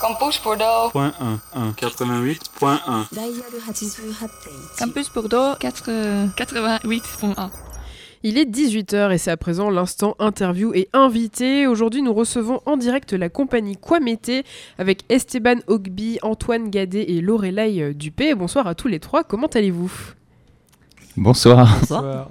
Campus 0.00 0.40
Bordeaux. 0.42 0.90
Point 0.90 1.12
1, 1.20 1.40
1, 1.54 1.70
88.1. 1.72 3.06
Campus 4.78 5.10
Bordeaux 5.12 5.54
4, 5.58 5.90
88.1. 6.36 7.50
Il 8.24 8.36
est 8.36 8.44
18h 8.44 9.12
et 9.12 9.18
c'est 9.18 9.30
à 9.30 9.36
présent 9.36 9.70
l'instant 9.70 10.16
interview 10.18 10.72
et 10.74 10.88
invité. 10.92 11.66
Aujourd'hui, 11.66 12.02
nous 12.02 12.12
recevons 12.12 12.60
en 12.66 12.76
direct 12.76 13.12
la 13.12 13.28
compagnie 13.28 13.76
Quamete 13.76 14.44
avec 14.78 15.02
Esteban 15.08 15.56
Ogby, 15.68 16.18
Antoine 16.22 16.70
Gadet 16.70 17.04
et 17.04 17.20
Lorelai 17.20 17.94
Dupé. 17.94 18.34
Bonsoir 18.34 18.66
à 18.66 18.74
tous 18.74 18.88
les 18.88 18.98
trois, 18.98 19.22
comment 19.24 19.46
allez-vous? 19.46 19.92
Bonsoir. 21.16 21.68
Bonsoir. 21.80 22.30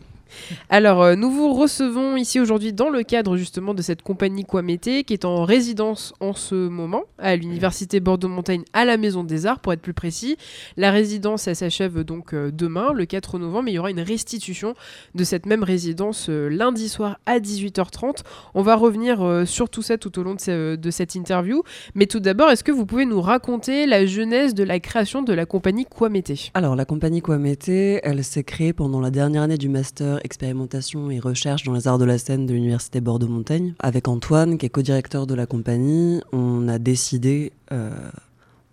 Alors, 0.70 1.02
euh, 1.02 1.16
nous 1.16 1.32
vous 1.32 1.54
recevons 1.54 2.16
ici 2.18 2.40
aujourd'hui 2.40 2.74
dans 2.74 2.90
le 2.90 3.04
cadre 3.04 3.38
justement 3.38 3.74
de 3.74 3.82
cette 3.82 4.02
compagnie 4.02 4.44
Quamete 4.46 5.04
qui 5.06 5.14
est 5.14 5.26
en 5.26 5.44
résidence 5.44 6.14
en 6.20 6.34
ce 6.34 6.56
moment 6.56 7.04
à 7.18 7.36
l'université 7.36 8.00
Bordeaux-Montaigne 8.00 8.64
à 8.74 8.86
la 8.86 8.98
Maison 8.98 9.24
des 9.24 9.46
Arts 9.46 9.60
pour 9.60 9.74
être 9.74 9.82
plus 9.82 9.94
précis. 9.94 10.38
La 10.78 10.92
résidence 10.92 11.48
elle 11.48 11.56
s'achève 11.56 12.04
donc 12.04 12.34
euh, 12.34 12.52
demain, 12.52 12.94
le 12.94 13.06
4 13.06 13.40
novembre, 13.40 13.64
mais 13.66 13.72
il 13.72 13.76
y 13.76 13.80
aura 13.80 13.92
une 13.92 14.00
restitution 14.02 14.74
de 15.16 15.24
cette 15.24 15.46
même 15.46 15.64
résidence 15.64 16.28
euh, 16.30 16.48
lundi 16.50 16.90
soir 16.90 17.20
à 17.26 17.40
18h30. 17.40 18.18
On 18.54 18.62
va 18.62 18.76
revenir 18.76 19.44
sur 19.46 19.70
tout 19.70 19.82
ça 19.82 19.98
tout 19.98 20.18
au 20.20 20.24
long 20.24 20.36
de, 20.36 20.40
ce- 20.42 20.76
de 20.76 20.92
cette 20.92 21.16
interview. 21.16 21.64
Mais 21.96 22.06
tout 22.06 22.20
d'abord, 22.20 22.50
est-ce 22.50 22.64
que 22.64 22.72
vous 22.72 22.86
pouvez 22.86 23.06
nous 23.06 23.22
raconter 23.22 23.86
la 23.86 24.06
genèse 24.06 24.54
de 24.54 24.64
la 24.64 24.80
création 24.80 25.22
de 25.22 25.34
la 25.34 25.46
compagnie 25.46 25.86
Quamete 25.86 26.32
Alors, 26.54 26.76
la 26.76 26.86
compagnie 26.86 27.22
Quamete, 27.22 27.70
elle 27.70 28.24
s'est 28.24 28.44
créée 28.44 28.74
pendant 28.74 29.00
la 29.02 29.12
dernière 29.12 29.44
année 29.44 29.58
du 29.58 29.70
master 29.70 30.17
expérimentation 30.24 31.10
et 31.12 31.20
recherche 31.20 31.64
dans 31.64 31.74
les 31.74 31.88
arts 31.88 31.98
de 31.98 32.06
la 32.06 32.18
scène 32.18 32.46
de 32.46 32.54
l'université 32.54 33.02
Bordeaux-Montaigne. 33.02 33.74
Avec 33.80 34.08
Antoine, 34.08 34.58
qui 34.58 34.66
est 34.66 34.70
co-directeur 34.70 35.28
de 35.28 35.34
la 35.34 35.46
compagnie, 35.46 36.22
on 36.32 36.68
a 36.68 36.80
décidé 36.80 37.52
euh, 37.72 37.92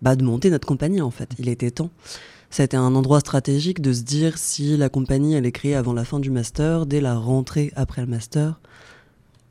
bah, 0.01 0.15
de 0.15 0.23
monter 0.23 0.49
notre 0.49 0.67
compagnie 0.67 1.01
en 1.01 1.11
fait. 1.11 1.29
Il 1.39 1.49
était 1.49 1.71
temps. 1.71 1.91
C'était 2.49 2.77
un 2.77 2.95
endroit 2.95 3.19
stratégique 3.19 3.81
de 3.81 3.91
se 3.91 4.03
dire 4.03 4.37
si 4.37 4.77
la 4.77 4.89
compagnie 4.89 5.33
elle 5.33 5.45
est 5.45 5.51
créée 5.51 5.75
avant 5.75 5.93
la 5.93 6.05
fin 6.05 6.19
du 6.19 6.29
master, 6.29 6.85
dès 6.85 7.01
la 7.01 7.15
rentrée 7.15 7.71
après 7.75 8.01
le 8.01 8.07
master, 8.07 8.59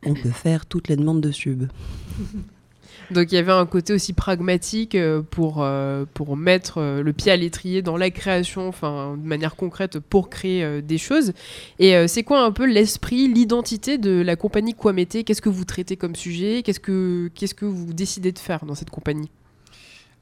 on 0.07 0.15
peut 0.15 0.31
faire 0.31 0.67
toutes 0.67 0.89
les 0.89 0.97
demandes 0.97 1.21
de 1.21 1.31
sub. 1.31 1.65
Donc 3.11 3.33
il 3.33 3.35
y 3.35 3.39
avait 3.39 3.53
un 3.53 3.67
côté 3.67 3.93
aussi 3.93 4.13
pragmatique 4.13 4.95
euh, 4.95 5.23
pour, 5.23 5.63
euh, 5.63 6.05
pour 6.15 6.37
mettre 6.37 6.79
euh, 6.79 7.03
le 7.03 7.13
pied 7.13 7.31
à 7.31 7.37
l'étrier 7.37 7.83
dans 7.83 7.97
la 7.97 8.11
création, 8.11 8.69
enfin 8.69 9.17
de 9.17 9.27
manière 9.27 9.57
concrète 9.57 9.99
pour 9.99 10.31
créer 10.31 10.83
des 10.83 10.99
choses. 10.99 11.33
Et 11.79 12.09
c'est 12.09 12.23
quoi 12.23 12.43
un 12.43 12.53
peu 12.53 12.67
l'esprit, 12.67 13.29
l'identité 13.29 13.99
de 13.99 14.23
la 14.23 14.37
compagnie 14.37 14.75
Quamete 14.75 15.25
Qu'est-ce 15.25 15.43
que 15.43 15.49
vous 15.49 15.65
traitez 15.65 15.97
comme 15.97 16.15
sujet? 16.15 16.63
Qu'est-ce 16.63 16.81
que 16.81 17.31
que 17.57 17.67
vous 17.67 17.93
décidez 17.93 18.33
de 18.33 18.39
faire 18.39 18.65
dans 18.65 18.75
cette 18.75 18.91
compagnie? 18.91 19.31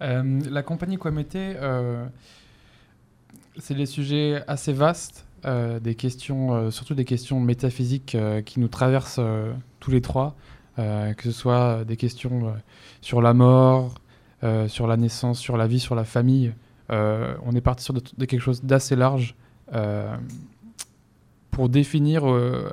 La 0.01 0.63
compagnie 0.63 0.99
Quamete, 0.99 1.37
euh, 1.37 2.05
c'est 3.59 3.75
des 3.75 3.87
sujets 3.87 4.43
assez 4.49 4.73
vastes, 4.73 5.25
des 5.45 5.95
questions, 5.95 6.71
surtout 6.71 6.95
des 6.95 7.05
questions 7.05 7.41
métaphysiques 7.41 8.17
qui 8.45 8.61
nous 8.61 8.69
traversent 8.69 9.21
tous 9.81 9.91
les 9.91 10.01
trois, 10.01 10.37
que 10.77 11.23
ce 11.25 11.33
soit 11.33 11.85
des 11.85 11.97
questions 11.97 12.49
euh, 12.49 12.53
sur 13.01 13.21
la 13.21 13.35
mort, 13.35 13.95
euh, 14.45 14.69
sur 14.69 14.87
la 14.87 14.97
naissance, 14.97 15.39
sur 15.39 15.57
la 15.57 15.67
vie, 15.67 15.81
sur 15.81 15.95
la 15.95 16.05
famille. 16.05 16.53
Euh, 16.91 17.35
on 17.45 17.53
est 17.53 17.61
parti 17.61 17.85
sur 17.85 17.95
de, 17.95 18.01
quelque 18.25 18.41
chose 18.41 18.65
d'assez 18.65 18.97
large 18.97 19.35
euh, 19.73 20.17
pour 21.51 21.69
définir 21.69 22.29
euh, 22.29 22.71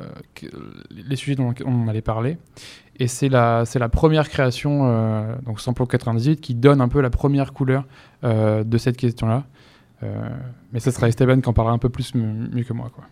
les 0.92 1.16
sujets 1.16 1.36
dont 1.36 1.54
on 1.66 1.88
allait 1.88 2.02
parler. 2.02 2.38
Et 2.98 3.08
c'est 3.08 3.30
la, 3.30 3.64
la 3.76 3.90
première 3.90 4.28
création, 4.28 4.82
euh, 4.84 5.36
donc 5.46 5.62
Samplon 5.62 5.86
98, 5.86 6.42
qui 6.42 6.56
donne 6.56 6.82
un 6.82 6.90
peu 6.90 7.02
la 7.02 7.10
première 7.10 7.54
couleur 7.54 7.86
euh, 8.24 8.64
de 8.64 8.78
cette 8.78 8.98
question-là. 8.98 9.46
Euh, 10.04 10.30
mais 10.74 10.80
ce 10.80 10.92
sera 10.92 11.08
Esteban 11.08 11.42
qui 11.42 11.50
en 11.50 11.54
parlera 11.54 11.74
un 11.74 11.78
peu 11.78 11.90
plus 11.90 12.16
mieux 12.16 12.64
que 12.64 12.74
moi. 12.74 12.90
Quoi. 12.94 13.06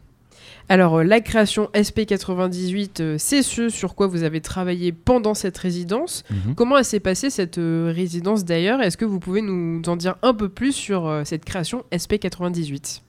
Alors 0.69 0.97
euh, 0.97 1.03
la 1.03 1.21
création 1.21 1.69
SP98, 1.73 3.01
euh, 3.01 3.15
c'est 3.17 3.41
ce 3.41 3.69
sur 3.69 3.95
quoi 3.95 4.07
vous 4.07 4.23
avez 4.23 4.41
travaillé 4.41 4.91
pendant 4.91 5.33
cette 5.33 5.57
résidence. 5.57 6.23
Mhm. 6.29 6.55
Comment 6.55 6.77
elle 6.77 6.85
s'est 6.85 6.99
passée 6.99 7.29
cette 7.29 7.57
euh, 7.57 7.91
résidence 7.95 8.45
d'ailleurs? 8.45 8.81
Est-ce 8.81 8.97
que 8.97 9.05
vous 9.05 9.19
pouvez 9.19 9.41
nous 9.41 9.81
en 9.87 9.95
dire 9.95 10.15
un 10.21 10.33
peu 10.33 10.49
plus 10.49 10.73
sur 10.73 11.21
cette 11.25 11.45
création 11.45 11.85
SP98 11.91 13.01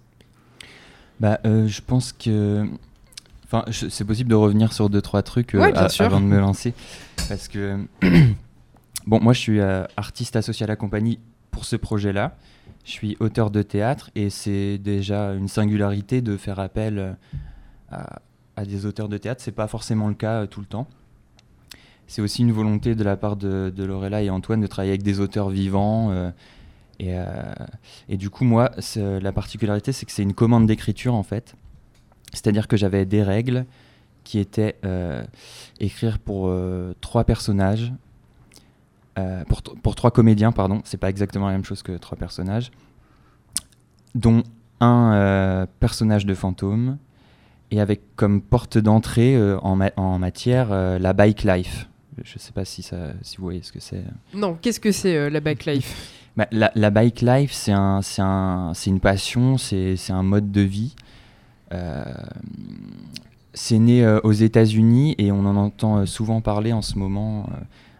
Bah, 1.20 1.40
euh, 1.44 1.66
je 1.66 1.80
pense 1.80 2.12
que. 2.12 2.66
Enfin, 3.44 3.64
c'est 3.70 4.04
possible 4.04 4.28
de 4.28 4.34
revenir 4.34 4.72
sur 4.74 4.90
deux, 4.90 5.00
trois 5.00 5.22
trucs 5.22 5.54
euh, 5.54 5.60
Ouais, 5.60 5.72
avant 6.00 6.20
de 6.20 6.26
me 6.26 6.38
lancer. 6.38 6.74
Parce 7.28 7.48
que. 7.48 7.78
bon, 9.06 9.20
moi, 9.20 9.32
je 9.32 9.40
suis 9.40 9.60
euh, 9.60 9.84
artiste 9.96 10.36
associé 10.36 10.64
à 10.64 10.66
la 10.66 10.76
compagnie 10.76 11.18
pour 11.50 11.64
ce 11.64 11.76
projet-là. 11.76 12.36
Je 12.88 12.92
suis 12.94 13.18
auteur 13.20 13.50
de 13.50 13.60
théâtre 13.60 14.10
et 14.14 14.30
c'est 14.30 14.78
déjà 14.78 15.34
une 15.34 15.46
singularité 15.46 16.22
de 16.22 16.38
faire 16.38 16.58
appel 16.58 16.98
euh, 17.92 17.98
à, 18.56 18.64
des 18.64 18.86
auteurs 18.86 19.10
de 19.10 19.18
théâtre. 19.18 19.42
C'est 19.44 19.52
pas 19.52 19.68
forcément 19.68 20.08
le 20.08 20.14
cas 20.14 20.40
euh, 20.40 20.46
tout 20.46 20.60
le 20.60 20.66
temps. 20.66 20.88
C'est 22.06 22.22
aussi 22.22 22.40
une 22.40 22.50
volonté 22.50 22.94
de 22.94 23.04
la 23.04 23.18
part 23.18 23.36
de, 23.36 23.70
Lorella 23.76 24.22
et 24.22 24.30
Antoine 24.30 24.62
de 24.62 24.66
travailler 24.66 24.92
avec 24.92 25.02
des 25.02 25.20
auteurs 25.20 25.50
vivants. 25.50 26.32
euh, 27.02 27.54
et, 28.08 28.16
du 28.16 28.30
coup, 28.30 28.44
moi, 28.44 28.70
la 28.96 29.32
particularité, 29.32 29.92
c'est 29.92 30.06
que 30.06 30.12
c'est 30.12 30.22
une 30.22 30.32
commande 30.32 30.66
d'écriture 30.66 31.14
en 31.14 31.22
fait. 31.22 31.56
C'est-à-dire 32.32 32.68
que 32.68 32.78
j'avais 32.78 33.04
des 33.04 33.22
règles 33.22 33.66
qui 34.24 34.38
étaient 34.38 34.76
écrire 35.78 36.18
pour 36.18 36.50
trois 37.02 37.24
personnages, 37.24 37.92
euh, 39.18 39.44
pour, 39.44 39.62
pour 39.62 39.94
trois 39.94 40.10
comédiens, 40.10 40.52
pardon. 40.52 40.80
C'est 40.84 40.96
pas 40.96 41.10
exactement 41.10 41.46
la 41.46 41.52
même 41.52 41.64
chose 41.64 41.82
que 41.82 41.92
trois 41.98 42.16
personnages, 42.16 42.70
dont 44.14 44.42
un 44.80 45.12
euh, 45.14 45.66
personnage 45.80 46.24
de 46.24 46.34
fantôme 46.34 46.98
et 47.70 47.80
avec 47.80 48.00
comme 48.16 48.40
porte 48.40 48.78
d'entrée 48.78 49.34
euh, 49.36 49.58
en, 49.60 49.76
ma- 49.76 49.90
en 49.96 50.18
matière 50.18 50.70
la 50.70 51.12
bike 51.12 51.42
life. 51.42 51.88
Je 52.24 52.38
sais 52.38 52.52
pas 52.52 52.64
si, 52.64 52.82
ça, 52.82 52.96
si 53.22 53.36
vous 53.36 53.44
voyez 53.44 53.62
ce 53.62 53.70
que 53.72 53.80
c'est. 53.80 54.02
Non, 54.34 54.56
qu'est-ce 54.60 54.80
que 54.80 54.90
c'est 54.92 55.28
la 55.30 55.40
backlife 55.40 56.14
Bah, 56.36 56.46
la, 56.52 56.70
la 56.76 56.90
bike 56.90 57.20
life, 57.20 57.52
c'est 57.52 57.72
un, 57.72 58.00
un, 58.18 58.72
une 58.86 59.00
passion, 59.00 59.58
c'est, 59.58 59.96
un 60.10 60.22
mode 60.22 60.52
de 60.52 60.60
vie. 60.60 60.94
C'est 63.54 63.78
né 63.78 64.06
aux 64.22 64.32
États-Unis 64.32 65.16
et 65.18 65.32
on 65.32 65.40
en 65.44 65.56
entend 65.56 66.06
souvent 66.06 66.40
parler 66.40 66.72
en 66.72 66.82
ce 66.82 66.96
moment 66.98 67.48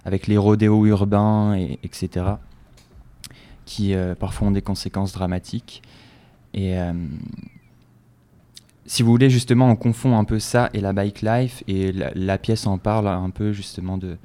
avec 0.08 0.26
les 0.26 0.38
rodéos 0.38 0.86
urbains, 0.86 1.54
et, 1.54 1.78
etc., 1.84 2.24
qui 3.66 3.94
euh, 3.94 4.14
parfois 4.14 4.48
ont 4.48 4.50
des 4.50 4.62
conséquences 4.62 5.12
dramatiques. 5.12 5.82
Et 6.54 6.78
euh, 6.78 6.94
si 8.86 9.02
vous 9.02 9.10
voulez, 9.10 9.28
justement, 9.28 9.68
on 9.70 9.76
confond 9.76 10.18
un 10.18 10.24
peu 10.24 10.38
ça 10.38 10.70
et 10.72 10.80
la 10.80 10.94
bike 10.94 11.20
life, 11.20 11.62
et 11.68 11.92
la, 11.92 12.38
pièce 12.38 12.66
en 12.66 12.78
parle 12.78 13.06
un 13.06 13.28
peu 13.28 13.52
justement 13.52 13.98
de, 13.98 14.16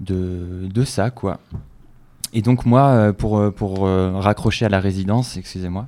de, 0.00 0.66
de 0.72 0.84
ça, 0.84 1.10
quoi. 1.10 1.40
Et 2.32 2.40
donc 2.40 2.64
moi, 2.64 2.88
euh, 2.88 3.12
pour, 3.12 3.52
pour 3.52 3.80
raccrocher 3.82 4.64
à 4.64 4.70
la 4.70 4.80
résidence, 4.80 5.36
excusez-moi, 5.36 5.86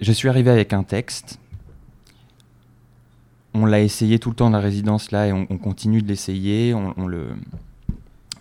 je 0.00 0.12
suis 0.12 0.30
arrivé 0.30 0.50
avec 0.50 0.72
un 0.72 0.84
texte. 0.84 1.38
On 3.58 3.64
l'a 3.64 3.80
essayé 3.80 4.18
tout 4.18 4.28
le 4.28 4.36
temps 4.36 4.48
de 4.48 4.54
la 4.54 4.60
résidence 4.60 5.12
là 5.12 5.28
et 5.28 5.32
on, 5.32 5.46
on 5.48 5.56
continue 5.56 6.02
de 6.02 6.08
l'essayer. 6.08 6.74
On, 6.74 7.06
le, 7.06 7.28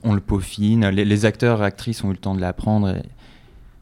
on 0.03 0.13
le 0.13 0.19
peaufine. 0.19 0.89
Les, 0.89 1.25
acteurs 1.25 1.63
et 1.63 1.65
actrices 1.65 2.03
ont 2.03 2.09
eu 2.09 2.13
le 2.13 2.17
temps 2.17 2.35
de 2.35 2.41
l'apprendre 2.41 2.93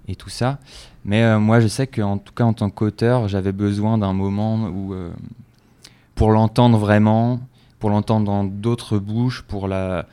et, 0.08 0.16
tout 0.16 0.30
ça. 0.30 0.60
Mais 1.06 1.24
euh, 1.24 1.40
moi, 1.40 1.60
je 1.60 1.68
sais 1.68 1.88
qu'en 1.88 2.20
tout 2.20 2.34
cas 2.34 2.44
en 2.44 2.54
tant 2.54 2.70
qu'auteur, 2.70 3.28
j'avais 3.28 3.52
besoin 3.52 3.98
d'un 3.98 4.14
moment 4.14 4.68
où, 4.68 4.94
euh, 4.94 5.12
pour 6.14 6.30
l'entendre 6.30 6.78
vraiment, 6.78 7.40
pour 7.80 7.90
l'entendre 7.90 8.28
dans 8.28 8.44
d'autres 8.44 9.00
bouches, 9.00 9.42
pour 9.42 9.68
la, 9.68 10.06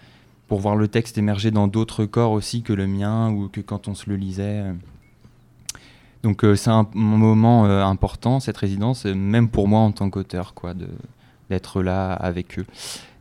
pour 0.48 0.58
voir 0.58 0.74
le 0.74 0.88
texte 0.88 1.18
émerger 1.18 1.50
dans 1.50 1.68
d'autres 1.68 2.06
corps 2.06 2.32
aussi 2.32 2.62
que 2.62 2.72
le 2.72 2.86
mien 2.86 3.30
ou 3.30 3.48
que 3.48 3.60
quand 3.60 3.88
on 3.88 3.94
se 3.94 4.08
le 4.08 4.16
lisait. 4.16 4.64
Donc 6.22 6.44
euh, 6.44 6.54
c'est 6.54 6.70
un 6.70 6.86
moment 6.94 7.66
euh, 7.66 7.82
important 7.82 8.40
cette 8.40 8.56
résidence, 8.58 9.04
même 9.06 9.48
pour 9.48 9.68
moi 9.68 9.80
en 9.80 9.92
tant 9.92 10.10
qu'auteur, 10.10 10.54
quoi, 10.54 10.74
de 10.74 10.88
d'être 11.48 11.82
là 11.82 12.12
avec 12.12 12.60
eux. 12.60 12.66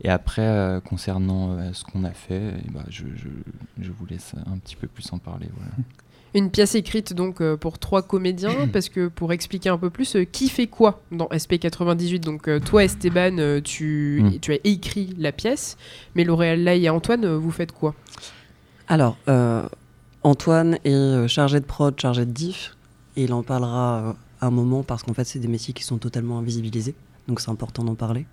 Et 0.04 0.10
après, 0.10 0.44
euh, 0.46 0.80
concernant 0.80 1.54
euh, 1.58 1.74
ce 1.74 1.84
qu'on 1.84 2.04
a 2.04 2.12
fait, 2.12 2.54
eh 2.64 2.70
ben, 2.72 2.84
je, 2.88 3.06
je, 3.16 3.28
je 3.82 3.92
vous 3.92 4.06
laisse 4.06 4.34
un 4.46 4.58
petit 4.60 4.76
peu 4.76 4.86
plus 4.88 5.12
en 5.12 5.18
parler. 5.18 5.48
Voilà. 5.58 5.72
Une 6.36 6.52
pièce 6.52 6.76
écrite 6.76 7.14
donc 7.14 7.42
euh, 7.42 7.58
pour 7.58 7.80
trois 7.80 8.04
comédiens, 8.04 8.68
parce 8.72 8.88
que 8.88 9.08
pour 9.08 9.34
expliquer 9.34 9.70
un 9.70 9.80
peu 9.80 9.90
plus, 9.90 10.16
euh, 10.16 10.26
qui 10.26 10.48
fait 10.48 10.68
quoi 10.68 11.02
dans 11.12 11.26
SP98 11.30 12.20
Donc 12.20 12.48
euh, 12.48 12.60
toi 12.60 12.84
Esteban, 12.84 13.40
euh, 13.40 13.62
tu, 13.62 14.22
Mm. 14.24 14.40
tu 14.42 14.52
as 14.54 14.60
écrit 14.64 15.16
la 15.18 15.32
pièce, 15.32 15.76
mais 16.14 16.24
L'Oréal 16.24 16.64
Lai 16.64 16.82
et 16.82 16.90
Antoine, 16.92 17.26
euh, 17.26 17.36
vous 17.38 17.50
faites 17.50 17.72
quoi? 17.72 17.96
Alors, 18.88 19.18
euh, 19.28 19.68
Antoine 20.22 20.78
est 20.84 21.28
chargé 21.28 21.60
de 21.60 21.66
prod, 21.66 22.00
chargé 22.00 22.26
de 22.28 22.32
diff, 22.32 22.76
et 23.20 23.24
il 23.24 23.34
en 23.34 23.44
parlera 23.44 24.00
euh, 24.00 24.14
à 24.40 24.48
un 24.48 24.52
moment 24.52 24.84
parce 24.84 25.04
qu'en 25.04 25.14
fait, 25.14 25.26
c'est 25.26 25.40
des 25.40 25.50
métiers 25.50 25.74
qui 25.74 25.84
sont 25.84 25.98
totalement 25.98 26.40
invisibilisés, 26.40 26.96
donc 27.28 27.42
c'est 27.42 27.52
important 27.52 27.84
d'en 27.84 27.96
parler. 27.96 28.26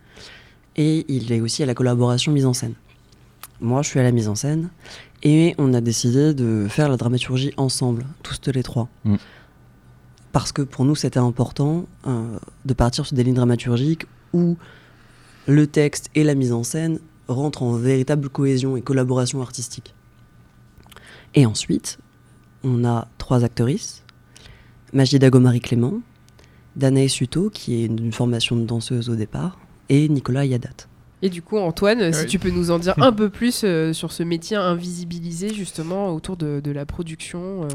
Et 0.77 1.05
il 1.09 1.33
est 1.33 1.41
aussi 1.41 1.62
à 1.62 1.67
la 1.67 1.75
collaboration 1.75 2.33
mise 2.33 2.47
en 2.47 2.53
scène. 2.53 2.75
moi 3.61 3.83
je 3.83 3.88
suis 3.88 3.99
à 3.99 4.03
la 4.05 4.12
mise 4.12 4.29
en 4.29 4.37
scène, 4.37 4.69
et 5.23 5.55
on 5.59 5.75
a 5.75 5.81
décidé 5.81 6.35
de 6.35 6.67
faire 6.69 6.88
la 6.88 6.97
dramaturgie 6.97 7.53
ensemble, 7.56 8.06
tous 8.23 8.53
les 8.53 8.62
trois. 8.62 8.88
Mm. 9.05 9.17
Parce 10.31 10.53
que 10.53 10.62
pour 10.62 10.85
nous 10.85 10.94
c'était 10.94 11.19
important 11.19 11.87
euh, 12.06 12.38
de 12.65 12.75
partir 12.75 13.06
sur 13.06 13.17
des 13.17 13.25
lignes 13.25 13.35
dramaturgiques 13.35 14.06
où 14.33 14.56
le 15.49 15.67
texte 15.67 16.11
et 16.15 16.23
la 16.23 16.35
mise 16.35 16.53
en 16.53 16.62
scène 16.62 17.00
rentrent 17.27 17.62
en 17.62 17.73
véritable 17.73 18.29
cohésion 18.29 18.77
et 18.77 18.83
collaboration 18.83 19.41
artistique. 19.41 19.94
Et 21.35 21.44
ensuite, 21.44 21.99
on 22.62 22.85
a 22.85 23.09
trois 23.19 23.43
actrices, 23.44 24.05
Majida 24.93 25.31
Gomari 25.31 25.61
Clément, 25.61 26.00
Danae 26.77 27.09
Suto, 27.09 27.50
qui 27.50 27.83
est 27.83 27.87
une 27.87 28.12
formation 28.12 28.56
de 28.56 28.65
danseuse 28.65 29.09
au 29.11 29.15
départ, 29.17 29.59
et 29.88 30.09
Nicolas 30.09 30.44
Yadat. 30.44 30.87
Et 31.23 31.31
du 31.31 31.41
coup, 31.41 31.56
Antoine, 31.56 32.12
si 32.12 32.27
tu 32.27 32.38
peux 32.38 32.50
nous 32.50 32.71
en 32.71 32.79
dire 32.79 32.94
un 33.03 33.12
peu 33.12 33.31
plus 33.31 33.62
euh, 33.65 33.94
sur 33.94 34.12
ce 34.12 34.23
métier 34.23 34.56
invisibilisé 34.56 35.55
justement 35.55 36.11
autour 36.15 36.37
de, 36.37 36.61
de 36.61 36.71
la 36.71 36.85
production. 36.85 37.65
euh. 37.65 37.69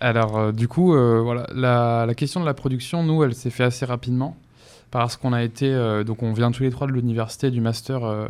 Alors, 0.00 0.38
euh, 0.38 0.52
du 0.52 0.68
coup, 0.68 0.94
euh, 0.94 1.20
voilà, 1.20 1.46
la, 1.54 2.06
la 2.06 2.14
question 2.14 2.40
de 2.40 2.46
la 2.46 2.54
production, 2.54 3.02
nous, 3.02 3.24
elle 3.24 3.34
s'est 3.34 3.50
fait 3.50 3.64
assez 3.64 3.84
rapidement 3.84 4.36
parce 4.92 5.16
qu'on 5.16 5.32
a 5.32 5.42
été, 5.42 5.66
euh, 5.72 6.04
donc 6.04 6.22
on 6.22 6.32
vient 6.32 6.52
tous 6.52 6.62
les 6.62 6.70
trois 6.70 6.86
de 6.86 6.92
l'université 6.92 7.50
du 7.50 7.60
master 7.60 8.04
euh, 8.04 8.26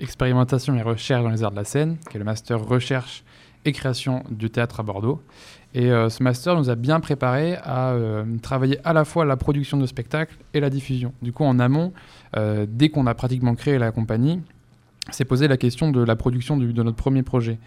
expérimentation 0.00 0.74
et 0.76 0.82
recherche 0.82 1.22
dans 1.22 1.30
les 1.30 1.42
arts 1.42 1.50
de 1.52 1.56
la 1.56 1.64
scène, 1.64 1.96
qui 2.10 2.16
est 2.16 2.18
le 2.18 2.24
master 2.24 2.60
recherche 2.62 3.24
et 3.64 3.72
création 3.72 4.22
du 4.30 4.50
théâtre 4.50 4.80
à 4.80 4.82
Bordeaux. 4.82 5.22
Et 5.74 5.90
euh, 5.90 6.10
ce 6.10 6.22
master 6.22 6.56
nous 6.56 6.68
a 6.68 6.74
bien 6.74 7.00
préparé 7.00 7.56
à 7.56 7.92
euh, 7.92 8.24
travailler 8.42 8.78
à 8.84 8.92
la 8.92 9.04
fois 9.04 9.24
la 9.24 9.36
production 9.36 9.78
de 9.78 9.86
spectacles 9.86 10.36
et 10.52 10.60
la 10.60 10.68
diffusion. 10.68 11.12
Du 11.22 11.32
coup, 11.32 11.44
en 11.44 11.58
amont, 11.58 11.92
euh, 12.36 12.66
dès 12.68 12.90
qu'on 12.90 13.06
a 13.06 13.14
pratiquement 13.14 13.54
créé 13.54 13.78
la 13.78 13.90
compagnie, 13.90 14.40
s'est 15.10 15.24
posé 15.24 15.48
la 15.48 15.56
question 15.56 15.90
de 15.90 16.00
la 16.00 16.14
production 16.14 16.56
du- 16.56 16.72
de 16.72 16.82
notre 16.84 16.96
premier 16.96 17.24
projet. 17.24 17.58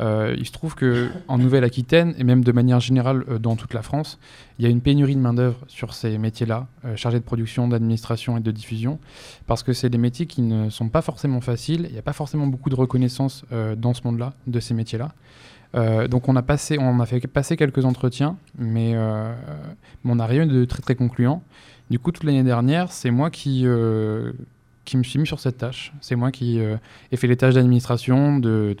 Il 0.00 0.46
se 0.46 0.52
trouve 0.52 0.74
que 0.74 1.10
en 1.26 1.36
Nouvelle-Aquitaine 1.36 2.14
et 2.16 2.24
même 2.24 2.42
de 2.42 2.50
manière 2.50 2.80
générale 2.80 3.24
dans 3.40 3.56
toute 3.56 3.74
la 3.74 3.82
France, 3.82 4.18
il 4.58 4.64
y 4.64 4.66
a 4.66 4.70
une 4.70 4.80
pénurie 4.80 5.14
de 5.14 5.20
main 5.20 5.34
d'œuvre 5.34 5.58
sur 5.66 5.92
ces 5.92 6.16
métiers-là, 6.16 6.66
chargés 6.96 7.18
de 7.18 7.24
production, 7.24 7.68
d'administration 7.68 8.38
et 8.38 8.40
de 8.40 8.50
diffusion, 8.50 8.98
parce 9.46 9.62
que 9.62 9.74
c'est 9.74 9.90
des 9.90 9.98
métiers 9.98 10.24
qui 10.24 10.40
ne 10.40 10.70
sont 10.70 10.88
pas 10.88 11.02
forcément 11.02 11.42
faciles. 11.42 11.84
Il 11.90 11.92
n'y 11.92 11.98
a 11.98 12.02
pas 12.02 12.14
forcément 12.14 12.46
beaucoup 12.46 12.70
de 12.70 12.76
reconnaissance 12.76 13.44
dans 13.76 13.92
ce 13.92 14.00
monde-là 14.04 14.32
de 14.46 14.58
ces 14.58 14.72
métiers-là. 14.72 15.12
Euh, 15.74 16.08
donc 16.08 16.28
on 16.28 16.36
a 16.36 16.42
passé, 16.42 16.78
on 16.78 17.00
a 17.00 17.06
fait 17.06 17.26
passer 17.26 17.56
quelques 17.56 17.84
entretiens, 17.84 18.36
mais, 18.56 18.92
euh, 18.94 19.34
on 20.04 20.16
n'a 20.16 20.26
rien 20.26 20.46
de 20.46 20.64
très 20.64 20.80
très 20.80 20.94
concluant. 20.94 21.42
Du 21.90 21.98
coup, 21.98 22.12
toute 22.12 22.24
l'année 22.24 22.42
dernière, 22.42 22.92
c'est 22.92 23.10
moi 23.10 23.30
qui 23.30 23.62
euh, 23.64 24.32
qui 24.84 24.96
me 24.96 25.02
suis 25.02 25.18
mis 25.18 25.26
sur 25.26 25.38
cette 25.38 25.58
tâche. 25.58 25.92
C'est 26.00 26.16
moi 26.16 26.32
qui 26.32 26.58
ai 26.60 27.16
fait 27.18 27.26
les 27.26 27.36
tâches 27.36 27.54
d'administration, 27.56 28.38
de, 28.38 28.74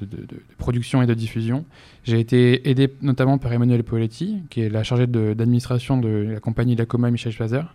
production 0.56 1.02
et 1.02 1.06
de 1.06 1.12
diffusion. 1.12 1.66
J'ai 2.02 2.18
été 2.18 2.70
aidé 2.70 2.90
notamment 3.02 3.36
par 3.36 3.52
Emmanuel 3.52 3.84
Poletti, 3.84 4.42
qui 4.48 4.62
est 4.62 4.70
la 4.70 4.84
chargée 4.84 5.06
d'administration 5.06 5.98
de, 5.98 6.08
la 6.32 6.40
compagnie 6.40 6.76
Lacoma 6.76 7.10
Michel 7.10 7.32
Schwazer. 7.32 7.74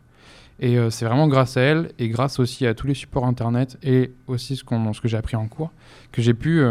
Et 0.59 0.77
c'est 0.89 1.05
vraiment 1.05 1.27
grâce 1.27 1.57
à 1.57 1.61
elle 1.61 1.91
et 1.99 2.09
grâce 2.09 2.39
aussi 2.39 2.65
à 2.65 2.73
tous 2.73 2.87
les 2.87 2.95
supports 2.95 3.27
internet 3.27 3.77
et 3.83 4.09
aussi 4.25 4.55
ce, 4.55 4.63
ce 4.63 5.01
que 5.01 5.07
j'ai 5.07 5.17
appris 5.17 5.35
en 5.35 5.47
cours 5.47 5.71
que 6.11 6.23
j'ai 6.23 6.33
pu 6.33 6.63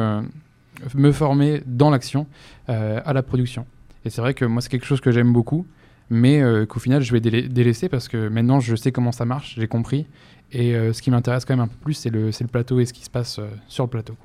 me 0.94 1.12
former 1.12 1.62
dans 1.66 1.90
l'action 1.90 2.26
euh, 2.68 3.00
à 3.04 3.12
la 3.12 3.22
production. 3.22 3.66
Et 4.04 4.10
c'est 4.10 4.20
vrai 4.20 4.34
que 4.34 4.44
moi, 4.44 4.60
c'est 4.62 4.68
quelque 4.68 4.86
chose 4.86 5.00
que 5.00 5.12
j'aime 5.12 5.32
beaucoup, 5.32 5.66
mais 6.10 6.42
euh, 6.42 6.66
qu'au 6.66 6.80
final, 6.80 7.02
je 7.02 7.12
vais 7.12 7.20
délai- 7.20 7.48
délaisser 7.48 7.88
parce 7.88 8.08
que 8.08 8.28
maintenant, 8.28 8.60
je 8.60 8.74
sais 8.76 8.92
comment 8.92 9.12
ça 9.12 9.24
marche, 9.24 9.54
j'ai 9.58 9.68
compris. 9.68 10.06
Et 10.50 10.74
euh, 10.74 10.92
ce 10.92 11.00
qui 11.00 11.10
m'intéresse 11.10 11.44
quand 11.44 11.54
même 11.54 11.64
un 11.64 11.68
peu 11.68 11.78
plus, 11.80 11.94
c'est 11.94 12.10
le, 12.10 12.30
plateau 12.50 12.80
et 12.80 12.84
ce 12.84 12.92
qui 12.92 13.04
se 13.04 13.10
passe 13.10 13.40
sur 13.68 13.84
le 13.84 13.90
plateau. 13.90 14.16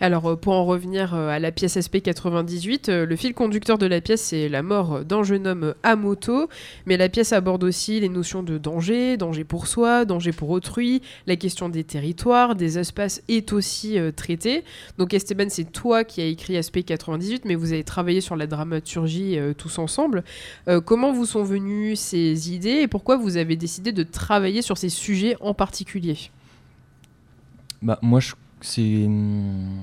Alors, 0.00 0.26
euh, 0.26 0.36
pour 0.36 0.52
en 0.54 0.64
revenir 0.64 1.14
euh, 1.14 1.28
à 1.28 1.38
la 1.38 1.52
pièce 1.52 1.78
SP 1.80 2.00
98, 2.02 2.88
euh, 2.88 3.06
le 3.06 3.16
fil 3.16 3.34
conducteur 3.34 3.78
de 3.78 3.86
la 3.86 4.00
pièce, 4.00 4.22
c'est 4.22 4.48
la 4.48 4.62
mort 4.62 5.04
d'un 5.04 5.22
jeune 5.22 5.46
homme 5.46 5.74
à 5.82 5.96
moto. 5.96 6.48
Mais 6.86 6.96
la 6.96 7.08
pièce 7.08 7.32
aborde 7.32 7.64
aussi 7.64 8.00
les 8.00 8.08
notions 8.08 8.42
de 8.42 8.58
danger, 8.58 9.16
danger 9.16 9.44
pour 9.44 9.66
soi, 9.66 10.04
danger 10.04 10.32
pour 10.32 10.50
autrui. 10.50 11.02
La 11.26 11.36
question 11.36 11.68
des 11.68 11.84
territoires, 11.84 12.54
des 12.54 12.78
espaces 12.78 13.22
est 13.28 13.52
aussi 13.52 13.98
traitée. 14.14 14.64
Donc, 14.98 15.14
Esteban, 15.14 15.46
c'est 15.48 15.70
toi 15.70 16.04
qui 16.04 16.20
as 16.20 16.26
écrit 16.26 16.62
SP 16.62 16.84
98, 16.84 17.44
mais 17.44 17.54
vous 17.54 17.72
avez 17.72 17.84
travaillé 17.84 18.20
sur 18.20 18.36
la 18.36 18.46
dramaturgie 18.46 19.38
tous 19.56 19.78
ensemble. 19.78 20.24
Comment 20.84 21.12
vous 21.12 21.26
sont 21.26 21.42
venues 21.42 21.96
ces 21.96 22.52
idées 22.52 22.80
et 22.82 22.88
pourquoi 22.88 23.16
vous 23.16 23.36
avez 23.36 23.56
décidé 23.56 23.92
de 23.92 24.02
travailler 24.02 24.62
sur 24.62 24.78
ces 24.78 24.88
sujets 24.88 25.36
en 25.40 25.54
particulier? 25.54 26.16
Bah, 27.82 27.98
moi, 28.02 28.20
je, 28.20 28.34
c'est, 28.60 29.06
hum, 29.06 29.80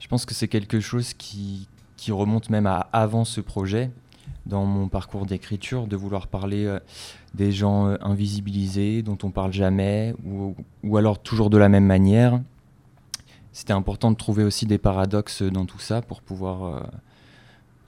je 0.00 0.08
pense 0.08 0.24
que 0.24 0.34
c'est 0.34 0.48
quelque 0.48 0.80
chose 0.80 1.14
qui, 1.14 1.68
qui 1.96 2.12
remonte 2.12 2.50
même 2.50 2.66
à 2.66 2.88
avant 2.92 3.24
ce 3.24 3.40
projet, 3.40 3.90
dans 4.46 4.64
mon 4.64 4.88
parcours 4.88 5.26
d'écriture, 5.26 5.86
de 5.86 5.96
vouloir 5.96 6.26
parler 6.26 6.64
euh, 6.64 6.78
des 7.34 7.52
gens 7.52 7.88
euh, 7.88 7.96
invisibilisés, 8.00 9.02
dont 9.02 9.18
on 9.22 9.30
parle 9.30 9.52
jamais, 9.52 10.14
ou, 10.24 10.54
ou 10.82 10.96
alors 10.96 11.20
toujours 11.20 11.50
de 11.50 11.58
la 11.58 11.68
même 11.68 11.84
manière. 11.84 12.40
C'était 13.52 13.72
important 13.72 14.10
de 14.10 14.16
trouver 14.16 14.44
aussi 14.44 14.66
des 14.66 14.78
paradoxes 14.78 15.42
dans 15.42 15.66
tout 15.66 15.80
ça 15.80 16.00
pour 16.00 16.22
pouvoir 16.22 16.64
euh, 16.64 16.80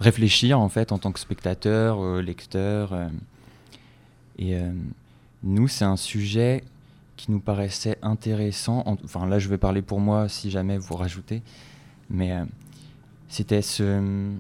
réfléchir 0.01 0.61
en 0.61 0.69
fait 0.69 0.93
en 0.93 0.99
tant 0.99 1.13
que 1.13 1.21
spectateur, 1.21 2.21
lecteur. 2.21 2.93
et 4.39 4.59
nous, 5.43 5.69
c'est 5.69 5.85
un 5.85 5.97
sujet 5.97 6.65
qui 7.21 7.31
nous 7.31 7.41
paraissait 7.41 7.99
intéressant. 8.03 8.83
En- 8.87 8.97
Enfin, 9.05 9.27
là, 9.27 9.39
je 9.39 9.49
vais 9.49 9.59
parler 9.59 9.83
pour 9.83 10.01
moi 10.01 10.29
si 10.29 10.51
jamais 10.51 10.79
vous 10.79 10.95
rajoutez. 10.97 11.43
Mais 12.09 12.33
euh, 12.33 12.45
c'était 13.29 13.61
ce, 13.63 14.31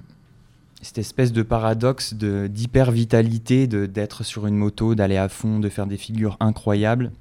cette 0.80 0.98
espèce 0.98 1.32
de 1.32 1.42
paradoxe 1.42 2.14
d'hyper-vitalité, 2.14 3.66
de- 3.66 3.86
d'être 3.86 4.24
sur 4.24 4.46
une 4.46 4.56
moto, 4.56 4.94
d'aller 4.94 5.18
à 5.18 5.28
fond, 5.28 5.58
de 5.58 5.68
faire 5.68 5.86
des 5.86 5.98
figures 5.98 6.36
incroyables. 6.40 7.12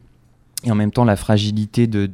Et 0.63 0.71
en 0.71 0.75
même 0.75 0.91
temps, 0.91 1.05
la 1.05 1.15
fragilité 1.17 1.87
de, 1.87 2.09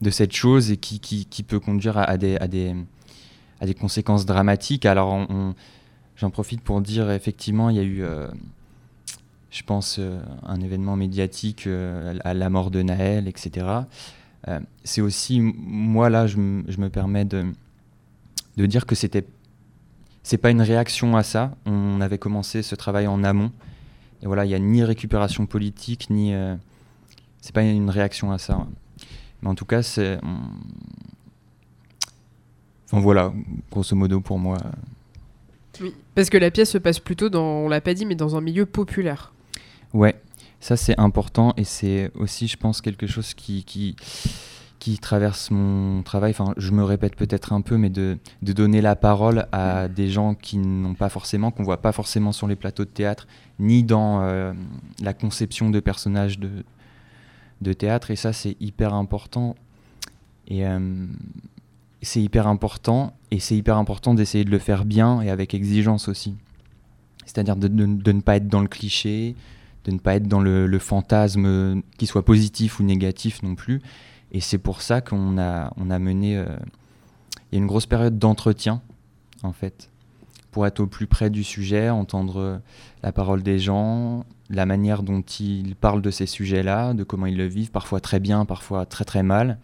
de 0.00 0.10
cette 0.10 0.32
chose 0.32 0.70
et 0.70 0.76
qui, 0.76 1.00
qui, 1.00 1.42
peut 1.42 1.60
conduire 1.60 1.98
à, 1.98 2.16
des, 2.18 2.36
à, 2.36 2.46
des, 2.46 2.74
à 3.60 3.66
des 3.66 3.74
conséquences 3.74 4.26
dramatiques. 4.26 4.86
Alors, 4.86 5.26
j'en 6.16 6.30
profite 6.30 6.60
pour 6.60 6.80
dire, 6.82 7.10
effectivement, 7.10 7.68
il 7.68 7.76
y 7.76 7.80
a 7.80 7.82
eu. 7.82 8.02
euh, 8.02 8.28
je 9.50 9.62
pense, 9.62 9.98
euh, 9.98 10.20
un 10.42 10.60
événement 10.60 10.96
médiatique 10.96 11.66
euh, 11.66 12.18
à 12.24 12.34
la 12.34 12.50
mort 12.50 12.70
de 12.70 12.82
Naël, 12.82 13.28
etc. 13.28 13.66
Euh, 14.46 14.60
c'est 14.84 15.00
aussi, 15.00 15.40
moi 15.40 16.10
là, 16.10 16.26
je, 16.26 16.36
me 16.36 16.88
permets 16.88 17.24
de, 17.24 17.44
dire 18.56 18.84
que 18.86 18.94
c'était, 18.94 19.24
c'est 20.22 20.38
pas 20.38 20.50
une 20.50 20.62
réaction 20.62 21.16
à 21.16 21.22
ça. 21.22 21.54
On 21.64 22.00
avait 22.00 22.18
commencé 22.18 22.62
ce 22.62 22.74
travail 22.74 23.06
en 23.06 23.24
amont. 23.24 23.52
Et 24.22 24.26
voilà, 24.26 24.44
il 24.44 24.48
n'y 24.48 24.54
a 24.54 24.58
ni 24.58 24.82
récupération 24.82 25.46
politique, 25.46 26.10
ni. 26.10 26.34
c'est 27.40 27.54
pas 27.54 27.62
une 27.62 27.88
réaction 27.88 28.32
à 28.32 28.38
ça. 28.38 28.66
Mais 29.42 29.48
en 29.48 29.54
tout 29.54 29.64
cas, 29.64 29.82
c'est. 29.82 30.18
Enfin 32.86 33.00
voilà, 33.00 33.32
grosso 33.70 33.94
modo 33.94 34.20
pour 34.20 34.40
moi. 34.40 34.58
Oui. 35.80 35.94
Parce 36.16 36.30
que 36.30 36.36
la 36.36 36.50
pièce 36.50 36.70
se 36.70 36.78
passe 36.78 36.98
plutôt 36.98 37.28
dans, 37.28 37.44
on 37.44 37.68
l'a 37.68 37.80
pas 37.80 37.94
dit, 37.94 38.06
mais 38.06 38.16
dans 38.16 38.34
un 38.34 38.40
milieu 38.40 38.66
populaire. 38.66 39.32
Ouais, 39.94 40.20
ça 40.60 40.76
c'est 40.76 40.98
important 40.98 41.54
et 41.56 41.64
c'est 41.64 42.10
aussi, 42.14 42.48
je 42.48 42.56
pense, 42.56 42.80
quelque 42.80 43.06
chose 43.06 43.34
qui, 43.34 43.64
qui, 43.64 43.96
traverse 45.00 45.50
mon 45.50 46.02
travail. 46.02 46.30
Enfin, 46.30 46.54
je 46.56 46.70
me 46.70 46.82
répète 46.82 47.14
peut-être 47.14 47.52
un 47.52 47.60
peu, 47.60 47.76
mais 47.76 47.90
de, 47.90 48.16
de 48.42 48.52
donner 48.54 48.80
la 48.80 48.96
parole 48.96 49.46
à 49.52 49.86
des 49.86 50.08
gens 50.08 50.34
qui 50.34 50.56
n'ont 50.56 50.94
pas 50.94 51.10
forcément, 51.10 51.50
qu'on 51.50 51.62
voit 51.62 51.82
pas 51.82 51.92
forcément 51.92 52.32
sur 52.32 52.46
les 52.48 52.56
plateaux 52.56 52.86
de 52.86 52.90
théâtre, 52.90 53.26
ni 53.58 53.82
dans 53.82 54.22
euh, 54.22 54.54
la 55.02 55.12
conception 55.12 55.68
de 55.68 55.78
personnages 55.80 56.38
de, 56.38 56.50
de 57.60 57.72
théâtre. 57.74 58.10
Et 58.10 58.16
ça, 58.16 58.32
c'est 58.32 58.56
hyper 58.60 58.94
important. 58.94 59.56
Et 60.46 60.66
euh, 60.66 61.06
c'est 62.00 62.22
hyper 62.22 62.46
important, 62.46 63.12
et 63.30 63.40
c'est 63.40 63.56
hyper 63.56 63.76
important 63.76 64.14
d'essayer 64.14 64.44
de 64.44 64.50
le 64.50 64.58
faire 64.58 64.84
bien 64.86 65.20
et 65.20 65.28
avec 65.30 65.52
exigence 65.52 66.08
aussi. 66.08 66.34
C'est-à-dire 67.26 67.56
de- 67.56 67.68
de 67.68 68.12
ne 68.12 68.20
pas 68.22 68.36
être 68.36 68.48
dans 68.48 68.62
le 68.62 68.68
cliché, 68.68 69.34
de 69.88 69.94
ne 69.94 69.98
pas 69.98 70.16
être 70.16 70.28
dans 70.28 70.40
le, 70.40 70.78
fantasme, 70.78 71.46
euh, 71.46 71.80
qu'il 71.96 72.06
soit 72.08 72.24
positif 72.24 72.78
ou 72.78 72.82
négatif 72.82 73.42
non 73.42 73.54
plus. 73.54 73.80
Et 74.32 74.40
c'est 74.40 74.58
pour 74.58 74.82
ça 74.82 75.00
qu'on 75.00 75.38
a, 75.38 75.72
on 75.78 75.88
a 75.90 75.98
mené. 75.98 76.36
euh, 76.36 76.44
Il 77.50 77.54
y 77.54 77.58
a 77.58 77.58
une 77.58 77.66
grosse 77.66 77.86
période 77.86 78.18
d'entretien, 78.18 78.82
en 79.42 79.52
fait, 79.52 79.88
pour 80.50 80.66
être 80.66 80.80
au 80.80 80.86
plus 80.86 81.06
près 81.06 81.30
du 81.30 81.42
sujet, 81.42 81.88
entendre 81.88 82.36
euh, 82.38 82.58
la 83.02 83.12
parole 83.12 83.42
des 83.42 83.58
gens, 83.58 84.26
la 84.50 84.66
manière 84.66 85.02
dont 85.02 85.22
ils 85.22 85.74
parlent 85.74 86.02
de 86.02 86.10
ces 86.10 86.26
sujets-là, 86.26 86.92
de 86.92 87.02
comment 87.02 87.24
ils 87.24 87.36
le 87.38 87.46
vivent, 87.46 87.70
parfois 87.70 88.00
très 88.00 88.20
bien, 88.20 88.44
parfois 88.44 88.84
très 88.84 89.06
très 89.06 89.22
mal, 89.22 89.58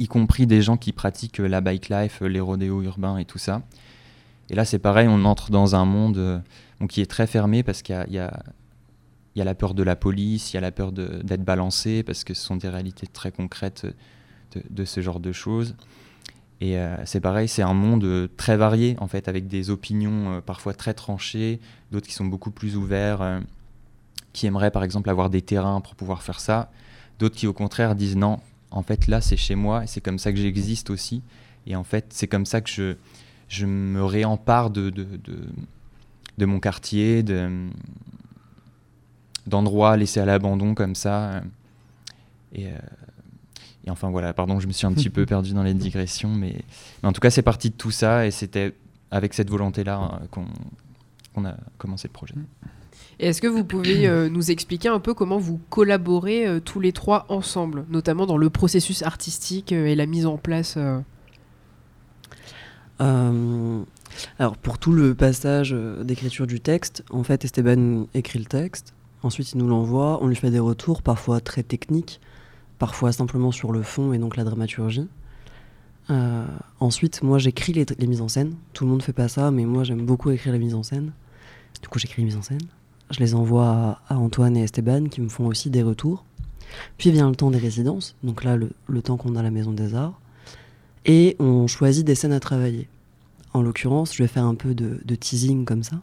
y 0.00 0.08
compris 0.08 0.48
des 0.48 0.62
gens 0.62 0.76
qui 0.76 0.90
pratiquent 0.92 1.38
la 1.38 1.60
bike 1.60 1.88
life, 1.90 2.22
les 2.22 2.40
rodéos 2.40 2.82
urbains 2.82 3.18
et 3.18 3.24
tout 3.24 3.38
ça. 3.38 3.62
Et 4.50 4.56
là, 4.56 4.64
c'est 4.64 4.80
pareil, 4.80 5.06
on 5.08 5.24
entre 5.24 5.52
dans 5.52 5.76
un 5.76 5.84
monde 5.84 6.42
qui 6.88 7.00
est 7.00 7.06
très 7.06 7.28
fermé 7.28 7.62
parce 7.62 7.82
qu'il 7.82 8.04
y 8.10 8.18
a- 8.18 8.42
il 9.34 9.38
y 9.38 9.42
a 9.42 9.44
la 9.44 9.54
peur 9.54 9.74
de 9.74 9.82
la 9.82 9.96
police, 9.96 10.52
il 10.52 10.56
y 10.56 10.58
a 10.58 10.60
la 10.60 10.72
peur 10.72 10.92
d'être 10.92 11.44
balancé, 11.44 12.02
parce 12.02 12.24
que 12.24 12.34
ce 12.34 12.44
sont 12.44 12.56
des 12.56 12.68
réalités 12.68 13.06
très 13.06 13.32
concrètes 13.32 13.86
de, 14.70 14.84
ce 14.84 15.00
genre 15.00 15.20
de 15.20 15.32
choses. 15.32 15.74
Et 16.60 16.78
euh, 16.78 16.96
c'est 17.06 17.20
pareil, 17.20 17.48
c'est 17.48 17.62
un 17.62 17.74
monde 17.74 18.04
euh, 18.04 18.28
très 18.36 18.56
varié, 18.56 18.96
en 19.00 19.08
fait, 19.08 19.26
avec 19.28 19.48
des 19.48 19.70
opinions 19.70 20.34
euh, 20.34 20.40
parfois 20.40 20.74
très 20.74 20.94
tranchées, 20.94 21.60
d'autres 21.90 22.06
qui 22.06 22.12
sont 22.14 22.26
beaucoup 22.26 22.50
plus 22.50 22.76
ouverts, 22.76 23.40
qui 24.32 24.46
aimeraient 24.46 24.70
par 24.70 24.84
exemple 24.84 25.10
avoir 25.10 25.28
des 25.28 25.42
terrains 25.42 25.80
pour 25.80 25.94
pouvoir 25.94 26.22
faire 26.22 26.38
ça, 26.38 26.70
d'autres 27.18 27.34
qui 27.34 27.46
au 27.46 27.52
contraire 27.52 27.94
disent 27.96 28.16
non, 28.16 28.38
en 28.70 28.82
fait 28.82 29.06
là 29.08 29.20
c'est 29.20 29.36
chez 29.36 29.56
moi, 29.56 29.86
c'est 29.86 30.00
comme 30.00 30.18
ça 30.18 30.32
que 30.32 30.38
j'existe 30.38 30.88
aussi, 30.88 31.22
et 31.66 31.76
en 31.76 31.84
fait 31.84 32.06
c'est 32.10 32.28
comme 32.28 32.46
ça 32.46 32.60
que 32.60 32.70
je, 32.70 32.94
je 33.48 33.66
me 33.66 34.02
réempare 34.04 34.70
de, 34.70 34.88
de, 34.88 35.06
de 36.38 36.46
mon 36.46 36.60
quartier, 36.60 37.22
de, 37.22 37.68
d'endroits 39.46 39.96
laissés 39.96 40.20
à 40.20 40.24
l'abandon 40.24 40.74
comme 40.74 40.94
ça. 40.94 41.30
euh, 41.30 41.40
Et, 42.54 42.66
euh, 42.66 42.78
et 43.84 43.90
enfin 43.90 44.10
voilà, 44.10 44.32
pardon, 44.32 44.60
je 44.60 44.66
me 44.66 44.72
suis 44.72 44.86
un 44.86 44.92
petit 44.92 45.10
peu 45.16 45.26
perdu 45.26 45.52
dans 45.54 45.62
les 45.62 45.74
digressions, 45.74 46.30
mais, 46.34 46.54
mais 47.02 47.08
en 47.08 47.12
tout 47.12 47.20
cas 47.20 47.30
c'est 47.30 47.42
parti 47.42 47.70
de 47.70 47.74
tout 47.76 47.90
ça, 47.90 48.26
et 48.26 48.30
c'était 48.30 48.74
avec 49.10 49.34
cette 49.34 49.50
volonté-là 49.50 50.20
euh, 50.22 50.26
qu'on 51.34 51.44
a 51.44 51.54
commencé 51.78 52.08
le 52.08 52.12
projet. 52.12 52.34
Et 53.18 53.26
Est-ce 53.28 53.40
que 53.42 53.46
vous 53.46 53.64
pouvez 53.64 54.06
euh, 54.08 54.28
nous 54.28 54.50
expliquer 54.50 54.88
un 54.88 54.98
peu 55.00 55.14
comment 55.14 55.38
vous 55.38 55.60
collaborez 55.70 56.46
euh, 56.46 56.60
tous 56.60 56.80
les 56.80 56.92
trois 56.92 57.26
ensemble, 57.28 57.84
notamment 57.90 58.26
dans 58.26 58.36
le 58.38 58.50
processus 58.50 59.02
artistique 59.02 59.72
euh, 59.72 59.86
et 59.86 59.94
la 59.94 60.06
mise 60.06 60.26
en 60.26 60.38
place 60.38 60.74
euh, 60.76 60.98
Euh, 63.00 63.82
alors 64.38 64.56
pour 64.56 64.78
tout 64.78 64.92
le 64.92 65.14
passage 65.14 65.72
euh, 65.72 66.04
d'écriture 66.04 66.46
du 66.46 66.60
texte, 66.60 67.04
en 67.10 67.24
fait 67.24 67.44
Esteban 67.44 68.06
écrit 68.14 68.38
le 68.38 68.44
texte, 68.44 68.94
ensuite 69.22 69.52
il 69.52 69.58
nous 69.58 69.68
l'envoie, 69.68 70.22
on 70.22 70.26
lui 70.26 70.36
fait 70.36 70.50
des 70.50 70.58
retours, 70.58 71.02
parfois 71.02 71.40
très 71.40 71.62
techniques, 71.62 72.20
parfois 72.78 73.12
simplement 73.12 73.52
sur 73.52 73.72
le 73.72 73.82
fond 73.82 74.12
et 74.12 74.18
donc 74.18 74.36
la 74.36 74.44
dramaturgie. 74.44 75.08
Euh, 76.10 76.44
ensuite 76.80 77.22
moi 77.22 77.38
j'écris 77.38 77.72
les, 77.72 77.86
les 77.98 78.06
mises 78.06 78.20
en 78.20 78.28
scène, 78.28 78.54
tout 78.72 78.84
le 78.84 78.90
monde 78.90 79.02
fait 79.02 79.12
pas 79.12 79.28
ça, 79.28 79.50
mais 79.50 79.64
moi 79.64 79.84
j'aime 79.84 80.04
beaucoup 80.04 80.30
écrire 80.30 80.52
les 80.52 80.58
mises 80.58 80.74
en 80.74 80.82
scène. 80.82 81.12
Du 81.80 81.88
coup 81.88 81.98
j'écris 81.98 82.22
les 82.22 82.26
mises 82.26 82.36
en 82.36 82.42
scène, 82.42 82.62
je 83.10 83.20
les 83.20 83.34
envoie 83.34 84.00
à, 84.08 84.16
Antoine 84.16 84.56
et 84.56 84.62
Esteban 84.62 85.04
qui 85.04 85.20
me 85.20 85.28
font 85.28 85.46
aussi 85.46 85.70
des 85.70 85.82
retours. 85.82 86.24
Puis 86.96 87.10
vient 87.10 87.28
le 87.28 87.36
temps 87.36 87.50
des 87.50 87.58
résidences, 87.58 88.16
donc 88.22 88.44
là 88.44 88.56
le, 88.56 88.70
le 88.86 89.02
temps 89.02 89.16
qu'on 89.16 89.36
a 89.36 89.40
à 89.40 89.42
la 89.42 89.50
Maison 89.50 89.72
des 89.72 89.94
Arts, 89.94 90.18
et 91.04 91.36
on 91.38 91.66
choisit 91.66 92.06
des 92.06 92.14
scènes 92.14 92.32
à 92.32 92.40
travailler. 92.40 92.88
En 93.52 93.60
l'occurrence, 93.60 94.14
je 94.14 94.22
vais 94.22 94.28
faire 94.28 94.46
un 94.46 94.54
peu 94.54 94.74
de 94.74 95.14
teasing 95.14 95.66
comme 95.66 95.82
ça. 95.82 95.96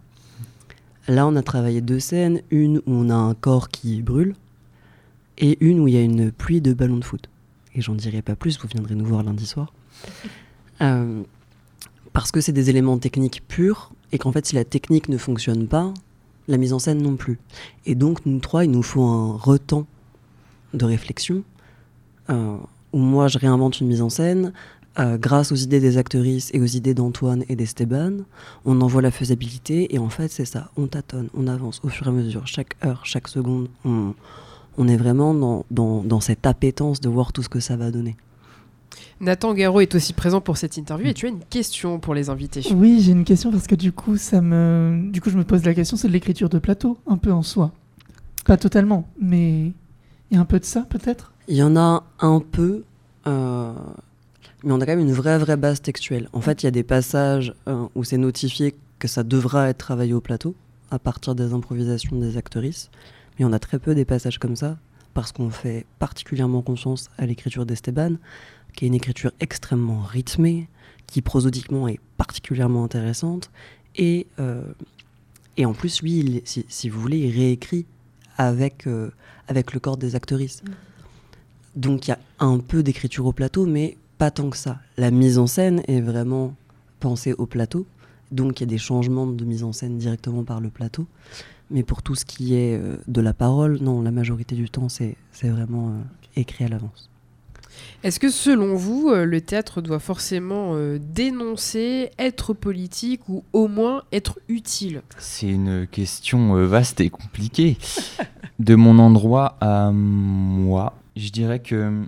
Là, 1.10 1.26
on 1.26 1.36
a 1.36 1.42
travaillé 1.42 1.82
deux 1.82 2.00
scènes, 2.00 2.44
une 2.52 2.78
où 2.86 2.94
on 2.94 3.10
a 3.10 3.16
un 3.16 3.34
corps 3.34 3.70
qui 3.70 4.04
brûle, 4.04 4.36
et 5.40 5.58
une 5.60 5.80
où 5.80 5.88
il 5.88 5.96
y 5.96 5.98
a 5.98 6.02
une 6.02 6.32
pluie 6.32 6.62
de 6.62 6.72
ballons 6.72 6.98
de 6.98 7.04
foot. 7.04 7.32
Et 7.74 7.82
j'en 7.82 7.96
dirai 7.96 8.22
pas 8.22 8.36
plus, 8.36 8.60
vous 8.60 8.68
viendrez 8.68 8.94
nous 8.94 9.06
voir 9.06 9.24
lundi 9.24 9.46
soir. 9.46 9.74
Euh, 10.82 11.24
parce 12.14 12.32
que 12.32 12.40
c'est 12.40 12.54
des 12.54 12.70
éléments 12.70 12.98
techniques 12.98 13.46
purs, 13.46 13.92
et 14.14 14.18
qu'en 14.18 14.32
fait, 14.32 14.46
si 14.46 14.56
la 14.56 14.64
technique 14.64 15.10
ne 15.10 15.18
fonctionne 15.18 15.68
pas, 15.68 15.94
la 16.48 16.56
mise 16.56 16.72
en 16.72 16.80
scène 16.80 17.02
non 17.02 17.18
plus. 17.18 17.38
Et 17.86 17.96
donc, 17.96 18.26
nous 18.26 18.40
trois, 18.40 18.64
il 18.64 18.72
nous 18.72 18.82
faut 18.82 19.04
un 19.04 19.36
retemps 19.36 19.86
de 20.74 20.86
réflexion, 20.86 21.44
euh, 22.30 22.56
où 22.94 22.98
moi, 22.98 23.28
je 23.28 23.40
réinvente 23.40 23.82
une 23.82 23.88
mise 23.88 24.02
en 24.02 24.10
scène, 24.10 24.54
euh, 24.98 25.18
grâce 25.18 25.52
aux 25.52 25.56
idées 25.56 25.80
des 25.80 25.98
actrices 25.98 26.50
et 26.54 26.60
aux 26.60 26.66
idées 26.66 26.94
d'Antoine 26.94 27.44
et 27.48 27.56
d'Esteban, 27.56 28.24
on 28.66 28.82
envoie 28.82 29.02
la 29.02 29.12
faisabilité 29.12 29.94
et 29.94 30.00
en 30.00 30.10
fait 30.10 30.30
c'est 30.30 30.46
ça, 30.46 30.72
on 30.78 30.88
tâtonne, 30.88 31.30
on 31.36 31.48
avance 31.48 31.80
au 31.84 31.90
fur 31.90 32.08
et 32.08 32.10
à 32.10 32.14
mesure, 32.14 32.48
chaque 32.48 32.76
heure, 32.84 33.06
chaque 33.06 33.28
seconde, 33.28 33.68
on, 33.86 34.14
on 34.78 34.88
est 34.88 34.98
vraiment 34.98 35.34
dans, 35.34 35.66
dans, 35.70 36.04
dans 36.04 36.20
cette 36.20 36.46
appétence 36.46 37.00
de 37.02 37.10
voir 37.10 37.34
tout 37.34 37.44
ce 37.44 37.50
que 37.50 37.60
ça 37.60 37.78
va 37.78 37.92
donner. 37.92 38.16
Nathan 39.22 39.54
Garot 39.54 39.82
est 39.82 39.96
aussi 39.96 40.14
présent 40.14 40.42
pour 40.42 40.58
cette 40.58 40.78
interview 40.78 41.08
et 41.08 41.14
tu 41.14 41.26
as 41.26 41.30
une 41.30 41.44
question 41.50 42.00
pour 42.00 42.14
les 42.14 42.30
invités. 42.30 42.66
Oui, 42.74 43.02
j'ai 43.02 43.12
une 43.12 43.26
question 43.26 43.52
parce 43.52 43.68
que 43.68 43.76
du 43.76 43.92
coup, 43.92 44.18
ça 44.18 44.42
me, 44.42 45.10
du 45.12 45.20
coup, 45.22 45.30
je 45.30 45.38
me 45.38 45.44
pose 45.44 45.64
la 45.66 45.74
question, 45.74 45.98
c'est 45.98 46.08
de 46.08 46.14
l'écriture 46.14 46.50
de 46.50 46.58
plateau, 46.58 46.98
un 47.06 47.18
peu 47.18 47.32
en 47.32 47.44
soi. 47.44 47.72
Pas 48.46 48.58
totalement, 48.58 49.08
mais 49.22 49.74
il 50.32 50.36
y 50.36 50.38
a 50.38 50.40
un 50.40 50.46
peu 50.46 50.60
de 50.60 50.66
ça 50.66 50.82
peut-être? 50.90 51.34
Il 51.50 51.58
y 51.58 51.64
en 51.64 51.76
a 51.76 52.04
un 52.20 52.40
peu, 52.40 52.84
euh, 53.28 53.74
mais 54.64 54.72
on 54.74 54.82
a 54.82 54.86
quand 54.86 54.96
même 54.96 55.08
une 55.08 55.14
vraie 55.14 55.38
vraie 55.38 55.58
base 55.58 55.82
textuelle. 55.82 56.30
En 56.34 56.42
fait, 56.42 56.64
il 56.64 56.66
y 56.66 56.68
a 56.68 56.72
des 56.72 56.84
passages 56.84 57.54
euh, 57.68 57.88
où 57.96 58.04
c'est 58.04 58.18
notifié 58.18 58.76
que 59.00 59.08
ça 59.08 59.24
devra 59.24 59.70
être 59.70 59.78
travaillé 59.78 60.14
au 60.14 60.22
plateau, 60.22 60.56
à 60.92 61.00
partir 61.00 61.36
des 61.36 61.54
improvisations 61.54 62.18
des 62.20 62.38
actrices, 62.38 62.90
mais 63.38 63.46
on 63.46 63.54
a 63.54 63.60
très 63.60 63.80
peu 63.80 63.96
des 63.96 64.06
passages 64.06 64.40
comme 64.40 64.56
ça, 64.56 64.78
parce 65.14 65.32
qu'on 65.32 65.50
fait 65.50 65.86
particulièrement 66.00 66.62
confiance 66.62 67.10
à 67.18 67.26
l'écriture 67.26 67.66
d'Esteban, 67.66 68.16
qui 68.76 68.86
est 68.86 68.88
une 68.88 68.94
écriture 68.94 69.32
extrêmement 69.40 70.02
rythmée, 70.02 70.68
qui 71.08 71.22
prosodiquement 71.22 71.88
est 71.88 72.00
particulièrement 72.18 72.84
intéressante, 72.84 73.50
et, 73.96 74.28
euh, 74.40 74.64
et 75.58 75.66
en 75.66 75.74
plus, 75.74 76.02
lui, 76.02 76.20
il- 76.20 76.42
si, 76.46 76.66
si 76.68 76.90
vous 76.90 77.00
voulez, 77.00 77.20
il 77.20 77.32
réécrit 77.36 77.86
avec, 78.38 78.88
euh, 78.88 79.10
avec 79.48 79.74
le 79.74 79.80
corps 79.80 79.98
des 79.98 80.16
actrices. 80.16 80.62
Donc 81.76 82.08
il 82.08 82.12
y 82.12 82.14
a 82.14 82.20
un 82.40 82.60
peu 82.60 82.84
d'écriture 82.84 83.26
au 83.26 83.34
plateau, 83.34 83.66
mais 83.66 83.98
pas 84.20 84.30
tant 84.30 84.52
que 84.52 84.58
ça. 84.58 84.78
La 84.98 85.10
mise 85.10 85.40
en 85.40 85.48
scène 85.48 85.82
est 85.88 86.02
vraiment 86.02 86.54
pensée 87.00 87.34
au 87.34 87.48
plateau, 87.48 87.88
donc 88.32 88.60
il 88.60 88.64
y 88.64 88.68
a 88.68 88.68
des 88.68 88.78
changements 88.78 89.26
de 89.26 89.46
mise 89.46 89.64
en 89.64 89.74
scène 89.74 89.98
directement 89.98 90.44
par 90.44 90.62
le 90.62 90.70
plateau. 90.70 91.08
Mais 91.72 91.82
pour 91.82 92.04
tout 92.04 92.14
ce 92.14 92.26
qui 92.26 92.54
est 92.54 92.78
euh, 92.78 92.98
de 93.08 93.22
la 93.22 93.34
parole, 93.34 93.80
non, 93.80 94.04
la 94.04 94.12
majorité 94.12 94.56
du 94.56 94.70
temps, 94.70 94.90
c'est 94.90 95.16
c'est 95.32 95.50
vraiment 95.50 95.90
euh, 95.90 96.02
écrit 96.36 96.66
à 96.66 96.68
l'avance. 96.68 97.10
Est-ce 98.04 98.20
que 98.20 98.30
selon 98.30 98.76
vous, 98.76 99.10
euh, 99.10 99.26
le 99.26 99.42
théâtre 99.42 99.82
doit 99.82 100.00
forcément 100.00 100.72
euh, 100.74 101.00
dénoncer, 101.00 102.12
être 102.18 102.54
politique 102.54 103.28
ou 103.28 103.44
au 103.54 103.68
moins 103.68 104.04
être 104.12 104.40
utile? 104.48 105.02
C'est 105.18 105.50
une 105.50 105.86
question 105.88 106.56
euh, 106.56 106.66
vaste 106.66 107.02
et 107.02 107.10
compliquée. 107.10 107.78
De 108.60 108.76
mon 108.76 109.00
endroit 109.00 109.58
à 109.62 109.92
moi, 109.94 110.94
je 111.16 111.30
dirais 111.30 111.60
que, 111.60 112.04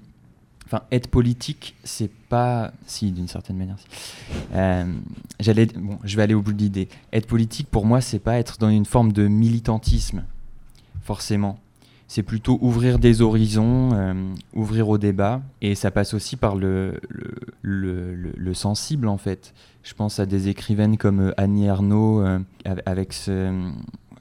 enfin, 0.72 0.84
être 0.92 1.08
politique, 1.08 1.76
c'est 1.84 2.10
pas, 2.30 2.72
si 2.88 3.12
d'une 3.12 3.28
certaine 3.28 3.58
manière. 3.58 3.76
Euh, 4.54 4.86
J'allais, 5.40 5.66
bon, 5.66 6.00
je 6.04 6.16
vais 6.16 6.24
aller 6.24 6.34
au 6.34 6.42
bout 6.42 6.54
de 6.54 6.60
l'idée. 6.60 6.88
Être 7.12 7.28
politique, 7.28 7.68
pour 7.70 7.86
moi, 7.86 8.00
c'est 8.00 8.20
pas 8.20 8.38
être 8.40 8.58
dans 8.58 8.70
une 8.70 8.86
forme 8.86 9.12
de 9.12 9.28
militantisme, 9.28 10.24
forcément. 11.04 11.60
C'est 12.08 12.24
plutôt 12.24 12.58
ouvrir 12.62 13.00
des 13.00 13.22
horizons, 13.22 13.92
euh, 13.94 14.14
ouvrir 14.54 14.90
au 14.90 14.98
débat, 14.98 15.42
et 15.62 15.76
ça 15.76 15.92
passe 15.92 16.14
aussi 16.14 16.36
par 16.36 16.56
le, 16.56 17.00
le, 17.10 17.32
le- 17.62 18.16
le- 18.16 18.34
le 18.36 18.54
sensible 18.54 19.08
en 19.08 19.18
fait. 19.18 19.54
Je 19.84 19.94
pense 19.94 20.20
à 20.20 20.26
des 20.26 20.50
écrivaines 20.50 20.98
comme 20.98 21.22
euh, 21.22 21.34
Annie 21.38 21.70
av- 21.70 22.82
avec 22.86 23.14
ce, 23.14 23.72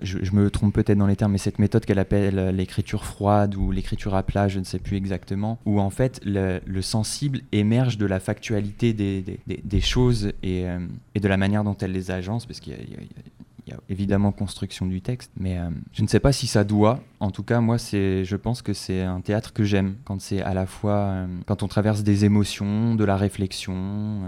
je, 0.02 0.32
me 0.32 0.50
trompe 0.50 0.74
peut-être 0.74 0.98
dans 0.98 1.06
les 1.06 1.16
termes, 1.16 1.32
mais 1.32 1.38
cette 1.38 1.58
méthode 1.58 1.84
qu'elle 1.84 1.98
appelle 1.98 2.38
euh, 2.38 2.52
l'écriture 2.52 3.04
froide 3.04 3.54
ou 3.54 3.70
l'écriture 3.70 4.14
à 4.14 4.22
plat, 4.22 4.48
je 4.48 4.58
ne 4.58 4.64
sais 4.64 4.78
plus 4.78 4.96
exactement, 4.96 5.58
où 5.66 5.80
en 5.80 5.90
fait 5.90 6.20
le, 6.24 6.60
le 6.64 6.82
sensible 6.82 7.40
émerge 7.52 7.98
de 7.98 8.06
la 8.06 8.20
factualité 8.20 8.92
des, 8.92 9.80
choses 9.80 10.32
et, 10.42 10.66
euh, 10.66 10.78
et 11.14 11.20
de 11.20 11.28
la 11.28 11.36
manière 11.36 11.64
dont 11.64 11.76
elle 11.80 11.92
les 11.92 12.10
agence, 12.10 12.46
parce 12.46 12.60
qu'il 12.60 12.74
y 12.74 13.72
a, 13.72 13.76
évidemment 13.88 14.32
construction 14.32 14.86
du 14.86 15.00
texte, 15.00 15.30
mais 15.38 15.58
euh, 15.58 15.70
je 15.92 16.02
ne 16.02 16.08
sais 16.08 16.18
pas 16.18 16.32
si 16.32 16.48
ça 16.48 16.64
doit. 16.64 17.00
En 17.20 17.30
tout 17.30 17.44
cas, 17.44 17.60
moi, 17.60 17.78
c'est, 17.78 18.24
je 18.24 18.34
pense 18.34 18.62
que 18.62 18.72
c'est 18.72 19.02
un 19.02 19.20
théâtre 19.20 19.52
que 19.52 19.62
j'aime 19.62 19.94
quand 20.04 20.20
c'est 20.20 20.42
à 20.42 20.54
la 20.54 20.66
fois 20.66 21.26
quand 21.46 21.62
on 21.62 21.68
traverse 21.68 22.02
des 22.02 22.24
émotions, 22.24 22.96
de 22.96 23.04
la 23.04 23.16
réflexion. 23.16 24.22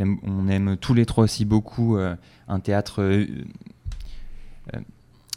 on 0.00 0.48
aime 0.48 0.76
tous 0.76 0.92
les 0.92 1.06
trois 1.06 1.22
aussi 1.22 1.44
beaucoup 1.44 1.96
un 2.48 2.60
théâtre 2.60 3.26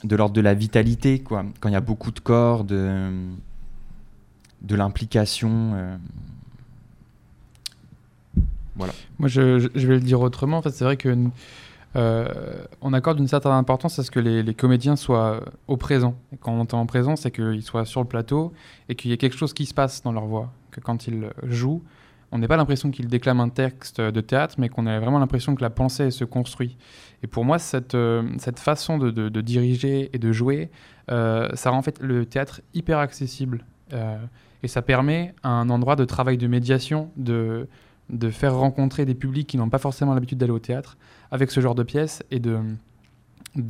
de 0.04 0.16
l'ordre 0.16 0.34
de 0.34 0.42
la 0.42 0.54
vitalité, 0.54 1.20
quoi. 1.20 1.46
Quand 1.60 1.70
il 1.70 1.74
y 1.74 1.76
a 1.76 1.82
beaucoup 1.82 2.12
de 2.12 2.20
corps, 2.20 2.64
de 2.64 3.12
de 4.62 4.76
l'implication. 4.76 5.74
euh, 5.76 5.98
Moi, 8.76 9.28
je, 9.28 9.68
vais 9.68 9.96
le 9.96 10.00
dire 10.02 10.22
autrement. 10.22 10.58
En 10.58 10.62
fait, 10.62 10.72
c'est 10.72 10.84
vrai 10.84 10.98
que 10.98 11.16
euh, 11.96 12.64
on 12.82 12.94
accorde 12.94 13.20
une 13.20 13.28
certaine 13.28 13.52
importance 13.52 13.98
à 14.00 14.04
ce 14.04 14.12
que 14.12 14.20
les, 14.20 14.44
les 14.44 14.54
comédiens 14.54 14.96
soient 14.96 15.42
au 15.68 15.78
présent. 15.78 16.16
Et 16.34 16.38
quand 16.38 16.52
on 16.52 16.60
entend 16.60 16.80
en 16.80 16.86
présent, 16.86 17.16
c'est 17.16 17.32
qu'ils 17.32 17.64
soient 17.64 17.86
sur 17.86 18.02
le 18.02 18.08
plateau 18.08 18.54
et 18.90 18.96
qu'il 18.96 19.12
y 19.12 19.14
ait 19.14 19.18
quelque 19.18 19.38
chose 19.38 19.54
qui 19.54 19.66
se 19.66 19.74
passe 19.74 20.04
dans 20.04 20.12
leur 20.12 20.26
voix. 20.26 20.52
Que 20.72 20.80
quand 20.80 21.08
ils 21.08 21.30
jouent, 21.44 21.82
on 22.32 22.40
n'ait 22.40 22.48
pas 22.48 22.58
l'impression 22.58 22.92
qu'ils 22.92 23.08
déclament 23.08 23.40
un 23.40 23.50
texte 23.50 24.02
de 24.02 24.22
théâtre, 24.22 24.56
mais 24.58 24.70
qu'on 24.70 24.86
ait 24.86 25.00
vraiment 25.00 25.20
l'impression 25.20 25.56
que 25.56 25.62
la 25.62 25.70
pensée 25.70 26.12
se 26.12 26.26
construit. 26.26 26.78
Et 27.24 27.28
pour 27.28 27.46
moi, 27.46 27.58
cette, 27.58 27.96
euh, 27.96 28.24
façon 28.56 28.98
de, 28.98 29.42
diriger 29.42 30.10
et 30.14 30.20
de 30.20 30.32
jouer, 30.32 30.70
euh, 31.10 31.48
ça 31.54 31.70
rend 31.70 31.78
en 31.78 31.82
fait 31.82 32.00
le 32.02 32.26
théâtre 32.26 32.62
hyper 32.74 33.00
accessible. 33.00 33.66
Euh, 33.94 34.18
et 34.64 34.68
ça 34.68 34.82
permet 34.82 35.34
un 35.44 35.70
endroit 35.70 35.96
de 35.96 36.06
travail 36.06 36.38
de 36.38 36.48
médiation, 36.48 37.10
de, 37.16 37.68
faire 38.32 38.56
rencontrer 38.56 39.06
des 39.06 39.16
publics 39.16 39.48
qui 39.48 39.58
n'ont 39.58 39.70
pas 39.70 39.78
forcément 39.78 40.14
l'habitude 40.14 40.38
d'aller 40.38 40.52
au 40.52 40.60
théâtre 40.60 40.98
avec 41.32 41.52
ce 41.52 41.60
genre 41.60 41.76
de 41.76 41.84
pièces 41.84 42.24
et 42.32 42.40
de, 42.40 42.58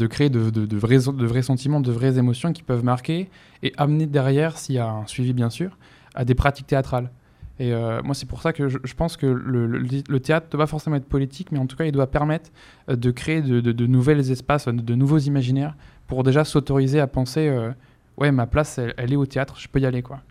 créer 0.07 0.29
de 0.29 0.77
vrais, 0.77 0.99
de 0.99 1.25
vrais 1.25 1.41
sentiments, 1.41 1.81
de 1.81 1.91
vraies 1.91 2.17
émotions 2.17 2.53
qui 2.53 2.63
peuvent 2.63 2.83
marquer 2.83 3.29
et 3.63 3.73
amener 3.77 4.07
derrière, 4.07 4.57
s'il 4.57 4.75
y 4.75 4.79
a 4.79 4.89
un 4.89 5.07
suivi 5.07 5.33
bien 5.33 5.49
sûr, 5.49 5.77
à 6.15 6.25
des 6.25 6.35
pratiques 6.35 6.67
théâtrales. 6.67 7.11
Et 7.59 7.73
euh, 7.73 8.01
moi, 8.03 8.13
c'est 8.13 8.27
pour 8.27 8.41
ça 8.41 8.53
que 8.53 8.69
je, 8.69 8.77
je 8.83 8.93
pense 8.93 9.17
que 9.17 9.25
le, 9.25 9.65
le- 9.65 9.79
le 10.07 10.19
théâtre 10.19 10.45
ne 10.47 10.51
doit 10.51 10.65
pas 10.65 10.67
forcément 10.67 10.95
être 10.95 11.05
politique, 11.07 11.51
mais 11.51 11.57
en 11.57 11.65
tout 11.65 11.75
cas, 11.75 11.85
il 11.85 11.91
doit 11.91 12.05
permettre 12.07 12.51
euh, 12.89 12.95
de 12.95 13.09
créer 13.11 13.41
de, 13.41 13.61
de, 13.61 13.71
de 13.71 13.87
nouvelles 13.87 14.29
espaces, 14.31 14.67
de, 14.67 14.71
de 14.73 14.95
nouveaux 14.95 15.17
imaginaires, 15.17 15.75
pour 16.07 16.23
déjà 16.23 16.43
s'autoriser 16.43 16.99
à 16.99 17.07
penser 17.07 17.47
euh, 17.47 17.71
ouais, 18.17 18.31
ma 18.31 18.45
place, 18.45 18.77
elle, 18.77 18.93
elle 18.97 19.11
est 19.11 19.15
au 19.15 19.25
théâtre, 19.25 19.55
je 19.57 19.67
peux 19.67 19.79
y 19.79 19.85
aller. 19.87 20.03
quoi. 20.03 20.21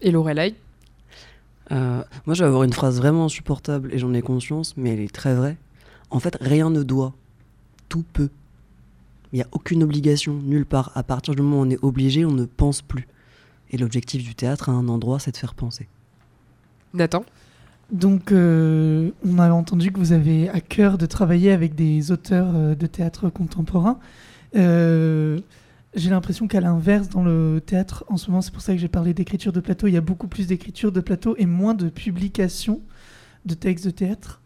Et 0.00 0.10
Lorelai? 0.10 0.54
Euh, 1.70 2.02
moi, 2.26 2.34
je 2.34 2.42
vais 2.42 2.48
avoir 2.48 2.64
une 2.64 2.72
phrase 2.72 2.98
vraiment 2.98 3.26
insupportable 3.26 3.94
et 3.94 3.98
j'en 3.98 4.12
ai 4.12 4.22
conscience, 4.22 4.76
mais 4.76 4.90
elle 4.94 5.00
est 5.00 5.14
très 5.14 5.34
vraie. 5.34 5.56
En 6.10 6.18
fait, 6.18 6.36
rien 6.40 6.68
ne 6.68 6.82
doit, 6.82 7.14
tout 7.88 8.04
peut. 8.12 8.28
Il 9.32 9.36
n'y 9.36 9.42
a 9.42 9.46
aucune 9.52 9.82
obligation, 9.82 10.34
nulle 10.34 10.66
part. 10.66 10.90
À 10.94 11.02
partir 11.02 11.34
du 11.34 11.40
moment 11.42 11.60
où 11.60 11.66
on 11.66 11.70
est 11.70 11.82
obligé, 11.82 12.24
on 12.26 12.32
ne 12.32 12.44
pense 12.44 12.82
plus. 12.82 13.06
Et 13.72 13.78
l'objectif 13.78 14.22
du 14.22 14.34
théâtre 14.34 14.68
à 14.68 14.72
un 14.72 14.88
endroit, 14.88 15.18
c'est 15.18 15.32
de 15.32 15.36
faire 15.36 15.54
penser. 15.54 15.88
Nathan? 16.94 17.24
Donc, 17.90 18.32
euh, 18.32 19.10
on 19.24 19.38
a 19.38 19.50
entendu 19.50 19.92
que 19.92 19.98
vous 19.98 20.12
avez 20.12 20.48
à 20.48 20.60
cœur 20.60 20.96
de 20.98 21.06
travailler 21.06 21.52
avec 21.52 21.74
des 21.74 22.10
auteurs 22.10 22.48
euh, 22.54 22.74
de 22.74 22.86
théâtre 22.86 23.28
contemporain. 23.28 23.98
Euh, 24.56 25.40
j'ai 25.94 26.10
l'impression 26.10 26.48
qu'à 26.48 26.60
l'inverse, 26.60 27.08
dans 27.08 27.22
le 27.22 27.62
théâtre, 27.64 28.04
en 28.08 28.16
ce 28.16 28.30
moment, 28.30 28.40
c'est 28.40 28.52
pour 28.52 28.62
ça 28.62 28.72
que 28.72 28.78
j'ai 28.78 28.88
parlé 28.88 29.12
d'écriture 29.12 29.52
de 29.52 29.60
plateau, 29.60 29.88
il 29.88 29.92
y 29.92 29.98
a 29.98 30.02
beaucoup 30.02 30.26
plus 30.26 30.46
d'écriture 30.46 30.90
de 30.90 31.00
plateau 31.00 31.34
et 31.38 31.44
moins 31.44 31.74
de 31.74 31.90
publication 31.90 32.80
de 33.44 33.54
textes 33.54 33.84
de 33.84 33.90
théâtre. 33.90 34.40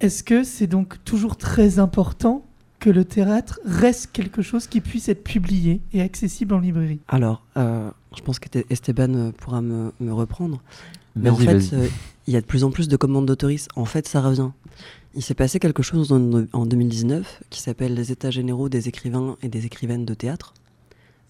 Est-ce 0.00 0.22
que 0.22 0.44
c'est 0.44 0.66
donc 0.66 1.02
toujours 1.04 1.36
très 1.36 1.78
important 1.78 2.45
que 2.80 2.90
le 2.90 3.04
théâtre 3.04 3.60
reste 3.64 4.10
quelque 4.12 4.42
chose 4.42 4.66
qui 4.66 4.80
puisse 4.80 5.08
être 5.08 5.24
publié 5.24 5.80
et 5.92 6.02
accessible 6.02 6.54
en 6.54 6.58
librairie 6.58 7.00
Alors, 7.08 7.42
euh, 7.56 7.90
je 8.16 8.22
pense 8.22 8.38
qu'Esteban 8.38 9.14
euh, 9.14 9.32
pourra 9.32 9.62
me, 9.62 9.92
me 10.00 10.12
reprendre. 10.12 10.62
Mais 11.16 11.30
en 11.30 11.36
fait, 11.36 11.72
euh, 11.72 11.88
il 12.26 12.34
y 12.34 12.36
a 12.36 12.40
de 12.40 12.46
plus 12.46 12.64
en 12.64 12.70
plus 12.70 12.88
de 12.88 12.96
commandes 12.96 13.26
d'autoristes. 13.26 13.68
En 13.74 13.86
fait, 13.86 14.06
ça 14.06 14.20
revient. 14.20 14.50
Il 15.14 15.22
s'est 15.22 15.34
passé 15.34 15.58
quelque 15.58 15.82
chose 15.82 16.12
en, 16.12 16.44
en 16.52 16.66
2019 16.66 17.42
qui 17.48 17.62
s'appelle 17.62 17.94
les 17.94 18.12
États 18.12 18.30
généraux 18.30 18.68
des 18.68 18.88
écrivains 18.88 19.36
et 19.42 19.48
des 19.48 19.64
écrivaines 19.64 20.04
de 20.04 20.14
théâtre. 20.14 20.52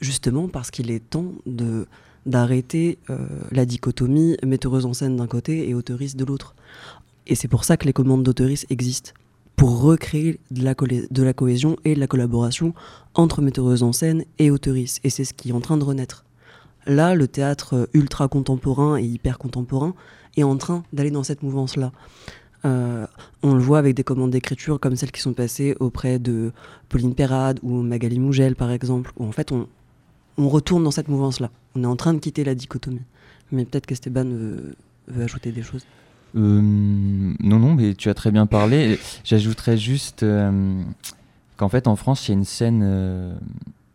Justement 0.01 0.49
parce 0.49 0.71
qu'il 0.71 0.91
est 0.91 0.99
temps 0.99 1.33
de 1.47 1.87
d'arrêter 2.27 2.99
euh, 3.09 3.27
la 3.53 3.65
dichotomie 3.65 4.37
metteuse 4.45 4.85
en 4.85 4.93
scène 4.93 5.17
d'un 5.17 5.29
côté 5.29 5.69
et 5.69 5.75
auteuriste 5.75 6.17
de 6.17 6.25
l'autre. 6.25 6.55
Et 7.27 7.35
c'est 7.35 7.49
pour 7.49 7.65
ça 7.65 7.77
que 7.77 7.87
les 7.87 7.93
commandes 7.93 8.25
d'autoristes 8.25 8.67
existent. 8.69 9.13
Pour 9.57 9.81
recréer 9.81 10.39
de 10.51 10.63
la, 10.63 10.75
de 10.75 11.23
la 11.23 11.33
cohésion 11.33 11.77
et 11.85 11.95
de 11.95 12.01
la 12.01 12.07
collaboration 12.07 12.75
entre 13.15 13.41
metteuses 13.41 13.83
en 13.83 13.93
scène 13.93 14.25
et 14.39 14.51
auteuristes. 14.51 15.01
Et 15.03 15.11
c'est 15.11 15.25
ce 15.25 15.33
qui 15.33 15.49
est 15.49 15.53
en 15.53 15.61
train 15.61 15.79
de 15.79 15.85
renaître. 15.85 16.25
Là, 16.87 17.15
le 17.15 17.27
théâtre 17.27 17.89
ultra 17.95 18.29
contemporain 18.29 18.97
et 18.97 19.05
hyper 19.05 19.39
contemporain 19.39 19.95
est 20.37 20.45
en 20.45 20.57
train 20.57 20.85
d'aller 20.93 21.11
dans 21.11 21.25
cette 21.25 21.43
mouvance-là. 21.43 21.93
Euh, 22.65 23.07
on 23.43 23.55
le 23.55 23.61
voit 23.61 23.79
avec 23.79 23.95
des 23.95 24.05
commandes 24.05 24.31
d'écriture 24.31 24.79
comme 24.79 24.97
celles 24.97 25.13
qui 25.13 25.21
sont 25.21 25.35
passées 25.35 25.75
auprès 25.81 26.19
de 26.19 26.53
Pauline 26.89 27.15
Perrade 27.15 27.59
ou 27.63 27.83
Magali 27.83 28.19
Mougel, 28.19 28.57
par 28.57 28.71
exemple, 28.71 29.13
où 29.17 29.25
en 29.25 29.33
fait 29.33 29.53
on, 29.53 29.69
on 30.39 30.49
retourne 30.49 30.85
dans 30.85 30.91
cette 30.91 31.09
mouvance-là. 31.09 31.51
On 31.75 31.83
est 31.83 31.87
en 31.87 31.97
train 31.97 32.15
de 32.15 32.19
quitter 32.19 32.45
la 32.45 32.55
dichotomie. 32.55 33.03
Mais 33.53 33.65
peut-être 33.65 33.87
qu'Esteban 33.87 34.25
veut, 34.25 34.77
veut 35.09 35.25
ajouter 35.25 35.53
des 35.53 35.63
choses. 35.63 35.87
Euh, 36.37 36.61
non, 36.63 37.59
non, 37.59 37.75
mais 37.75 37.95
tu 37.95 38.09
as 38.09 38.15
très 38.15 38.31
bien 38.31 38.47
parlé. 38.47 38.99
J'ajouterais 39.25 39.77
juste 39.77 40.23
euh, 40.23 40.83
qu'en 41.57 41.69
fait, 41.69 41.87
en 41.89 41.97
France, 41.97 42.29
il 42.29 42.33
y 42.33 42.35
a 42.35 42.39
une 42.39 42.45
scène 42.45 42.83
euh, 42.85 43.35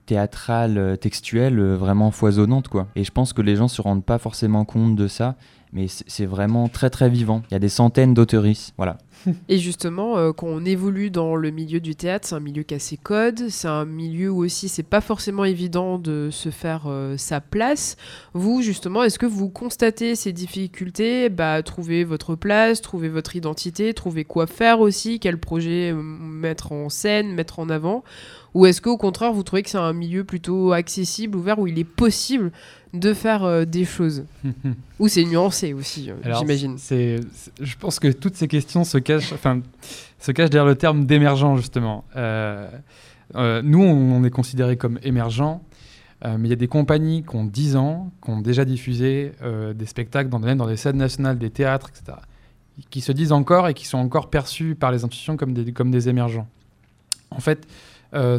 théâtrale, 0.05 0.98
textuelle, 1.00 1.62
vraiment 1.62 2.12
foisonnante, 2.12 2.67
quoi. 2.67 2.88
Et 2.95 3.03
je 3.03 3.12
pense 3.12 3.33
que 3.33 3.41
les 3.41 3.55
gens 3.55 3.67
se 3.67 3.81
rendent 3.81 4.03
pas 4.05 4.17
forcément 4.17 4.65
compte 4.65 4.95
de 4.95 5.07
ça, 5.07 5.36
mais 5.74 5.88
c'est 5.88 6.25
vraiment 6.25 6.67
très, 6.67 6.89
très 6.89 7.10
vivant. 7.10 7.43
Il 7.50 7.53
y 7.53 7.57
a 7.57 7.60
des 7.60 7.69
centaines 7.69 8.13
d'auteuristes, 8.13 8.74
voilà. 8.77 8.98
Et 9.50 9.58
justement, 9.58 10.18
euh, 10.18 10.32
quand 10.32 10.48
on 10.48 10.66
évolue 10.66 11.10
dans 11.12 11.36
le 11.36 11.51
milieu 11.51 11.80
du 11.80 11.96
théâtre, 11.96 12.28
c'est 12.28 12.36
un 12.36 12.39
milieu 12.39 12.63
qui 12.63 12.74
a 12.74 12.80
ses 12.80 12.98
codes, 12.98 13.50
c'est 13.50 13.67
un 13.67 13.86
milieu 13.86 14.30
où 14.30 14.43
aussi 14.43 14.69
c'est 14.69 14.84
pas 14.84 15.02
forcément 15.02 15.45
évident 15.45 15.98
de 15.98 16.30
se 16.32 16.50
faire 16.50 16.84
euh, 16.88 17.17
sa 17.17 17.41
place. 17.41 17.98
Vous, 18.34 18.62
justement, 18.62 19.04
est-ce 19.04 19.19
que 19.19 19.26
vous 19.26 19.50
constatez 19.50 20.15
ces 20.15 20.34
difficultés? 20.34 21.30
Bah, 21.30 21.62
Trouver 21.63 22.04
votre 22.04 22.36
place, 22.36 22.82
trouver 22.82 23.10
votre 23.10 23.36
identité, 23.36 23.93
trouver 23.93 24.26
quoi 24.26 24.48
faire 24.48 24.80
aussi, 24.80 25.19
quel 25.19 25.38
projet 25.38 25.91
euh, 25.91 26.02
mettre 26.02 26.72
en 26.72 26.89
scène, 26.89 27.34
mettre 27.34 27.60
en 27.60 27.69
avant? 27.69 28.04
Ou 28.54 28.65
est-ce 28.65 28.82
qu'au 28.82 28.98
contraire, 28.98 29.32
vous 29.32 29.43
trouvez 29.43 29.63
que 29.63 29.69
c'est 29.69 29.78
un 29.78 29.93
milieu 29.93 30.24
plutôt 30.24 30.74
accessible, 30.74 31.38
ouvert, 31.38 31.60
où 31.60 31.67
il 31.67 31.80
est 31.80 31.86
possible 31.86 32.52
de 32.93 33.13
faire 33.13 33.43
euh, 33.45 33.63
des 33.63 33.86
choses? 33.86 34.26
Ou 35.00 35.08
c'est 35.08 35.24
nuancé 35.24 35.74
aussi, 35.74 36.10
j'imagine. 36.38 36.78
je 36.78 37.76
pense 37.80 38.00
que 38.00 38.10
toutes 38.10 38.36
ces 38.36 38.48
questions 38.48 38.84
se 38.84 38.98
se 39.19 40.32
cachent 40.32 40.50
derrière 40.50 40.65
le 40.65 40.76
terme 40.76 41.06
d'émergent, 41.06 41.56
justement. 41.58 42.06
Euh, 42.15 42.69
euh, 43.36 43.62
nous, 43.63 43.82
on, 43.82 44.24
est 44.24 44.30
considérés 44.30 44.78
comme 44.78 45.00
émergents, 45.04 45.63
euh, 46.26 46.38
mais 46.38 46.47
il 46.47 46.52
y 46.52 46.54
a 46.54 46.58
des 46.58 46.67
compagnies 46.67 47.24
qui 47.24 47.36
ont 47.36 47.45
10 47.45 47.76
ans, 47.76 48.12
qui 48.24 48.30
ont 48.30 48.41
déjà 48.41 48.65
diffusé 48.65 49.34
des 49.76 49.86
spectacles 49.86 50.30
dans, 50.30 50.39
des- 50.39 50.56
dans 50.56 50.67
des 50.67 50.78
scènes 50.78 50.97
nationales, 50.97 51.38
des 51.38 51.50
théâtres, 51.50 51.89
etc., 51.89 52.17
qui 52.89 53.02
se 53.02 53.12
disent 53.12 53.32
encore 53.32 53.67
et 53.67 53.74
qui 53.74 53.86
sont 53.86 53.97
encore 53.97 54.30
perçus 54.30 54.76
par 54.76 54.91
les 54.91 55.04
institutions 55.04 55.38
comme 55.38 55.54
des, 55.54 55.71
comme 55.71 55.91
des 55.91 56.10
émergents. 56.10 56.47
En 57.30 57.39
fait, 57.39 57.67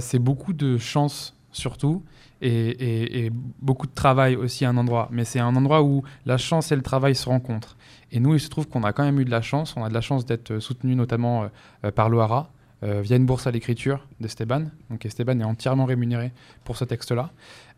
c'est 0.01 0.19
beaucoup 0.19 0.53
de 0.53 0.79
chance, 0.79 1.35
surtout, 1.53 2.03
et, 2.43 3.31
beaucoup 3.61 3.87
de 3.87 3.95
travail 3.95 4.37
aussi 4.37 4.65
à 4.65 4.71
un 4.71 4.77
endroit. 4.77 5.09
Mais 5.11 5.25
c'est 5.25 5.41
un 5.41 5.55
endroit 5.57 5.83
où 5.83 6.03
la 6.27 6.37
chance 6.37 6.73
et 6.73 6.77
le 6.77 6.83
travail 6.83 7.15
se 7.15 7.29
rencontrent. 7.29 7.77
Et 8.11 8.21
nous, 8.21 8.35
il 8.35 8.41
se 8.41 8.49
trouve 8.49 8.69
qu'on 8.69 8.83
a 8.85 8.93
quand 8.93 9.05
même 9.05 9.21
eu 9.21 9.25
de 9.25 9.31
la 9.31 9.43
chance. 9.43 9.75
On 9.77 9.85
a 9.85 9.89
de 9.89 9.95
la 9.95 10.01
chance 10.01 10.27
d'être 10.27 10.59
soutenu 10.59 10.95
notamment 10.95 11.45
euh, 11.45 11.49
euh, 11.85 11.91
par 11.91 12.09
l'OARA 12.11 12.51
euh, 12.83 13.01
via 13.01 13.17
une 13.17 13.27
bourse 13.27 13.47
à 13.47 13.51
l'écriture 13.51 14.07
d'Esteban. 14.21 14.65
Donc 14.91 15.07
Esteban 15.07 15.39
est 15.39 15.45
entièrement 15.45 15.85
rémunéré 15.85 16.33
pour 16.65 16.77
ce 16.77 16.85
texte-là. 16.85 17.31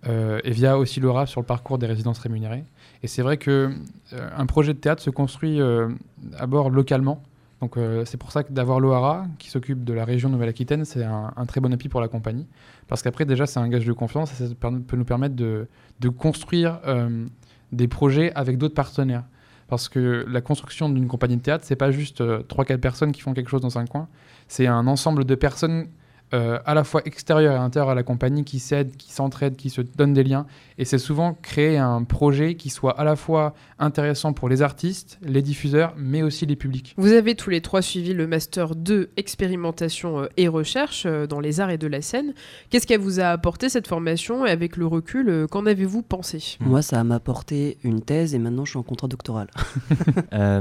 Euh, 0.06 0.40
et 0.44 0.50
via 0.50 0.76
aussi 0.78 1.00
l'OARA 1.00 1.26
sur 1.26 1.40
le 1.40 1.46
parcours 1.46 1.78
des 1.78 1.86
résidences 1.86 2.18
rémunérées. 2.18 2.64
Et 3.02 3.06
c'est 3.06 3.22
vrai 3.22 3.36
que 3.36 3.72
euh, 4.12 4.30
un 4.36 4.46
projet 4.46 4.74
de 4.74 4.78
théâtre 4.78 5.02
se 5.02 5.10
construit 5.10 5.60
euh, 5.60 5.88
d'abord 6.18 6.70
localement. 6.70 7.22
Donc 7.64 7.78
euh, 7.78 8.04
c'est 8.04 8.18
pour 8.18 8.30
ça 8.30 8.44
que 8.44 8.52
d'avoir 8.52 8.78
l'OARA 8.78 9.26
qui 9.38 9.48
s'occupe 9.48 9.84
de 9.84 9.94
la 9.94 10.04
région 10.04 10.28
Nouvelle-Aquitaine, 10.28 10.84
c'est 10.84 11.02
un, 11.02 11.32
très 11.48 11.62
bon 11.62 11.72
appui 11.72 11.88
pour 11.88 12.02
la 12.02 12.08
compagnie. 12.08 12.46
Parce 12.88 13.02
qu'après 13.02 13.24
déjà 13.24 13.46
c'est 13.46 13.58
un 13.58 13.70
gage 13.70 13.86
de 13.86 13.92
confiance 13.94 14.38
et 14.38 14.48
ça 14.48 14.54
peut 14.54 14.96
nous 14.98 15.04
permettre 15.06 15.34
de, 15.34 15.66
de 16.00 16.08
construire 16.10 16.78
euh, 16.86 17.24
des 17.72 17.88
projets 17.88 18.34
avec 18.34 18.58
d'autres 18.58 18.74
partenaires. 18.74 19.24
Parce 19.68 19.88
que 19.88 20.26
la 20.28 20.42
construction 20.42 20.90
d'une 20.90 21.08
compagnie 21.08 21.38
de 21.38 21.40
théâtre, 21.40 21.64
c'est 21.66 21.74
pas 21.74 21.90
juste 21.90 22.20
euh, 22.20 22.42
3-4 22.42 22.76
personnes 22.80 23.12
qui 23.12 23.22
font 23.22 23.32
quelque 23.32 23.48
chose 23.48 23.62
dans 23.62 23.78
un 23.78 23.86
coin, 23.86 24.08
c'est 24.46 24.66
un 24.66 24.86
ensemble 24.86 25.24
de 25.24 25.34
personnes 25.34 25.86
euh, 26.32 26.58
à 26.64 26.74
la 26.74 26.84
fois 26.84 27.02
extérieures 27.04 27.54
et 27.54 27.58
intérieures 27.58 27.90
à 27.90 27.94
la 27.94 28.02
compagnie 28.02 28.44
qui 28.44 28.58
s'aident, 28.58 28.96
qui 28.96 29.12
s'entraident, 29.12 29.56
qui 29.56 29.70
se 29.70 29.80
donnent 29.82 30.14
des 30.14 30.24
liens. 30.24 30.46
Et 30.78 30.84
c'est 30.84 30.98
souvent 30.98 31.34
créer 31.40 31.76
un 31.78 32.02
projet 32.02 32.54
qui 32.56 32.70
soit 32.70 32.98
à 32.98 33.04
la 33.04 33.14
fois 33.14 33.54
intéressant 33.78 34.32
pour 34.32 34.48
les 34.48 34.62
artistes, 34.62 35.18
les 35.22 35.42
diffuseurs, 35.42 35.94
mais 35.96 36.22
aussi 36.22 36.46
les 36.46 36.56
publics. 36.56 36.94
Vous 36.96 37.12
avez 37.12 37.34
tous 37.36 37.50
les 37.50 37.60
trois 37.60 37.82
suivi 37.82 38.12
le 38.14 38.26
Master 38.26 38.74
2 38.74 39.10
expérimentation 39.16 40.20
euh, 40.22 40.26
et 40.36 40.48
recherche 40.48 41.04
euh, 41.06 41.26
dans 41.26 41.40
les 41.40 41.60
arts 41.60 41.70
et 41.70 41.78
de 41.78 41.86
la 41.86 42.00
scène. 42.02 42.32
Qu'est-ce 42.70 42.86
qu'elle 42.86 43.00
vous 43.00 43.20
a 43.20 43.26
apporté 43.26 43.68
cette 43.68 43.86
formation 43.86 44.46
et 44.46 44.50
avec 44.50 44.76
le 44.76 44.86
recul, 44.86 45.46
qu'en 45.50 45.66
avez-vous 45.66 46.02
pensé? 46.02 46.56
Moi, 46.60 46.82
ça 46.82 47.02
m'a 47.04 47.16
apporté 47.16 47.78
une 47.84 48.00
thèse 48.00 48.34
et 48.34 48.38
maintenant 48.38 48.64
je 48.64 48.70
suis 48.70 48.78
en 48.78 48.82
contrat 48.82 49.08
doctoral. 49.08 49.48
Euh, 50.32 50.60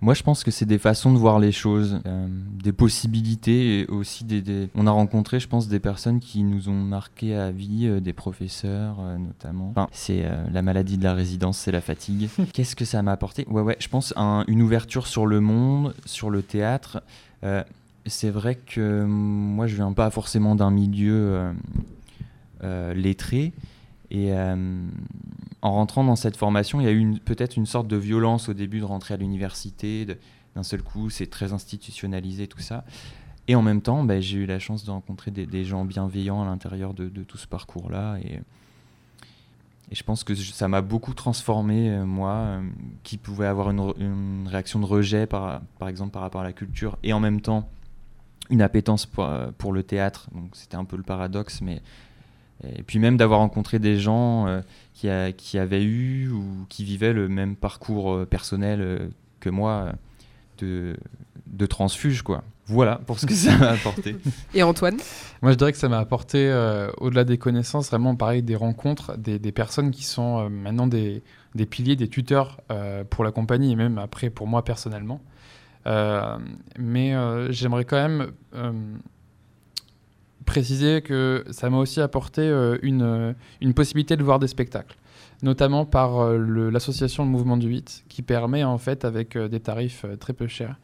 moi, 0.00 0.14
je 0.14 0.22
pense 0.22 0.44
que 0.44 0.50
c'est 0.50 0.64
des 0.66 0.78
façons 0.78 1.12
de 1.12 1.18
voir 1.18 1.38
les 1.40 1.50
choses, 1.50 2.00
euh, 2.06 2.26
des 2.62 2.72
possibilités 2.72 3.80
et 3.80 3.86
aussi 3.86 4.24
des, 4.24 4.42
des- 4.42 4.68
On 4.74 4.86
a 4.86 4.90
rencontré, 4.98 5.40
je 5.40 5.48
pense, 5.48 5.68
des 5.68 5.80
personnes 5.80 6.20
qui 6.20 6.42
nous 6.42 6.68
ont 6.68 6.74
marqué 6.82 7.34
à 7.34 7.50
vie, 7.50 7.86
euh, 7.86 8.00
des 8.00 8.12
professeurs 8.12 8.96
euh, 9.00 9.16
notamment. 9.18 9.70
Enfin, 9.70 9.88
c'est 9.92 10.24
euh, 10.24 10.44
la 10.52 10.62
maladie 10.62 10.98
de 10.98 11.04
la 11.04 11.14
résidence, 11.14 11.58
c'est 11.58 11.72
la 11.72 11.80
fatigue. 11.80 12.28
Qu'est-ce 12.52 12.76
que 12.76 12.84
ça 12.84 13.02
m'a 13.02 13.12
apporté? 13.12 13.46
Ouais, 13.48 13.62
ouais, 13.62 13.76
je 13.80 13.88
pense 13.88 14.12
un- 14.16 14.44
une 14.48 14.60
ouverture 14.62 15.06
sur 15.06 15.26
le 15.26 15.40
monde, 15.40 15.94
sur 16.04 16.30
le 16.30 16.42
théâtre. 16.42 17.02
C'est 18.06 18.30
vrai 18.30 18.54
que 18.56 19.04
moi, 19.04 19.66
je 19.66 19.76
viens 19.76 19.92
pas 19.92 20.10
forcément 20.10 20.54
d'un 20.54 20.70
milieu 20.70 21.52
lettré. 22.94 23.52
Et 24.10 24.32
en 24.32 25.72
rentrant 25.72 26.04
dans 26.04 26.16
cette 26.16 26.36
formation, 26.36 26.80
il 26.80 26.84
y 26.84 26.88
a 26.88 26.92
eu 26.92 27.18
peut-être 27.24 27.56
une 27.56 27.66
sorte 27.66 27.86
de 27.86 27.96
violence 27.96 28.48
au 28.48 28.54
début 28.54 28.80
de 28.80 28.84
rentrer 28.84 29.14
à 29.14 29.16
l'université. 29.18 30.06
D'un 30.56 30.62
seul 30.62 30.82
coup, 30.82 31.10
c'est 31.10 31.28
très 31.28 31.52
institutionnalisé, 31.52 32.46
tout 32.48 32.60
ça. 32.60 32.84
Et 33.48 33.54
en 33.54 33.62
même 33.62 33.80
temps, 33.80 34.04
bah, 34.04 34.20
j'ai 34.20 34.36
eu 34.36 34.46
la 34.46 34.58
chance 34.58 34.84
de 34.84 34.90
rencontrer 34.90 35.30
des, 35.30 35.64
gens 35.64 35.86
bienveillants 35.86 36.42
à 36.42 36.44
l'intérieur 36.44 36.92
de, 36.92 37.08
tout 37.24 37.38
ce 37.38 37.46
parcours-là. 37.48 38.18
Et, 38.18 38.40
je 39.90 40.02
pense 40.02 40.22
que 40.22 40.34
ça 40.34 40.68
m'a 40.68 40.82
beaucoup 40.82 41.14
transformé, 41.14 41.88
euh, 41.88 42.04
moi, 42.04 42.32
euh, 42.32 42.62
qui 43.04 43.16
pouvais 43.16 43.46
avoir 43.46 43.70
une, 43.70 44.46
réaction 44.46 44.80
de 44.80 44.84
rejet, 44.84 45.26
par, 45.26 45.62
par 45.78 45.88
exemple, 45.88 46.10
par 46.10 46.20
rapport 46.20 46.42
à 46.42 46.44
la 46.44 46.52
culture, 46.52 46.98
et 47.02 47.14
en 47.14 47.20
même 47.20 47.40
temps 47.40 47.66
une 48.50 48.60
appétence 48.60 49.06
pour, 49.06 49.24
euh, 49.24 49.50
le 49.72 49.82
théâtre. 49.82 50.28
Donc 50.34 50.50
c'était 50.52 50.76
un 50.76 50.84
peu 50.84 50.98
le 50.98 51.02
paradoxe, 51.02 51.62
mais 51.62 51.80
Et 52.76 52.82
puis 52.82 52.98
même 52.98 53.16
d'avoir 53.16 53.40
rencontré 53.40 53.78
des 53.78 53.98
gens 53.98 54.62
qui, 54.92 55.08
avaient 55.08 55.84
eu 55.84 56.30
ou 56.30 56.66
qui 56.68 56.84
vivaient 56.84 57.14
le 57.14 57.28
même 57.28 57.56
parcours 57.56 58.26
personnel 58.26 59.10
que 59.40 59.48
moi 59.48 59.92
de, 60.58 60.96
de 61.46 61.66
transfuge, 61.66 62.22
quoi. 62.22 62.42
Voilà 62.68 63.00
pour 63.06 63.18
ce 63.18 63.26
que 63.26 63.34
ça 63.34 63.56
m'a 63.56 63.70
apporté. 63.70 64.16
Et 64.54 64.62
Antoine? 64.62 64.96
Moi, 65.42 65.52
je 65.52 65.56
dirais 65.56 65.72
que 65.72 65.78
ça 65.78 65.88
m'a 65.88 65.98
apporté, 65.98 66.48
euh, 66.50 66.90
au-delà 66.98 67.24
des 67.24 67.38
connaissances, 67.38 67.88
vraiment 67.88 68.14
pareil, 68.14 68.42
des 68.42 68.56
rencontres, 68.56 69.16
des, 69.16 69.38
des 69.38 69.52
personnes 69.52 69.90
qui 69.90 70.04
sont 70.04 70.38
euh, 70.38 70.48
maintenant 70.48 70.86
des, 70.86 71.22
des 71.54 71.66
piliers, 71.66 71.96
des 71.96 72.08
tuteurs 72.08 72.60
euh, 72.70 73.04
pour 73.08 73.24
la 73.24 73.32
compagnie 73.32 73.72
et 73.72 73.76
même 73.76 73.98
après 73.98 74.30
pour 74.30 74.46
moi 74.46 74.64
personnellement. 74.64 75.20
Euh, 75.86 76.38
mais 76.78 77.14
euh, 77.14 77.50
j'aimerais 77.50 77.84
quand 77.84 77.96
même 77.96 78.32
euh, 78.54 78.72
préciser 80.48 81.02
que 81.02 81.44
ça 81.50 81.68
m'a 81.68 81.76
aussi 81.76 82.00
apporté 82.00 82.40
euh, 82.40 82.78
une, 82.82 83.02
euh, 83.02 83.32
une 83.60 83.74
possibilité 83.74 84.16
de 84.16 84.24
voir 84.24 84.38
des 84.38 84.48
spectacles, 84.48 84.96
notamment 85.42 85.84
par 85.84 86.20
euh, 86.20 86.70
l'association 86.70 87.24
Le 87.24 87.30
Mouvement 87.30 87.58
du 87.58 87.68
8, 87.68 88.06
qui 88.08 88.22
permet 88.22 88.64
en 88.64 88.78
fait, 88.78 89.04
avec 89.04 89.36
des 89.36 89.60
tarifs 89.60 90.06
très 90.18 90.32
peu 90.32 90.46
chers, 90.46 90.76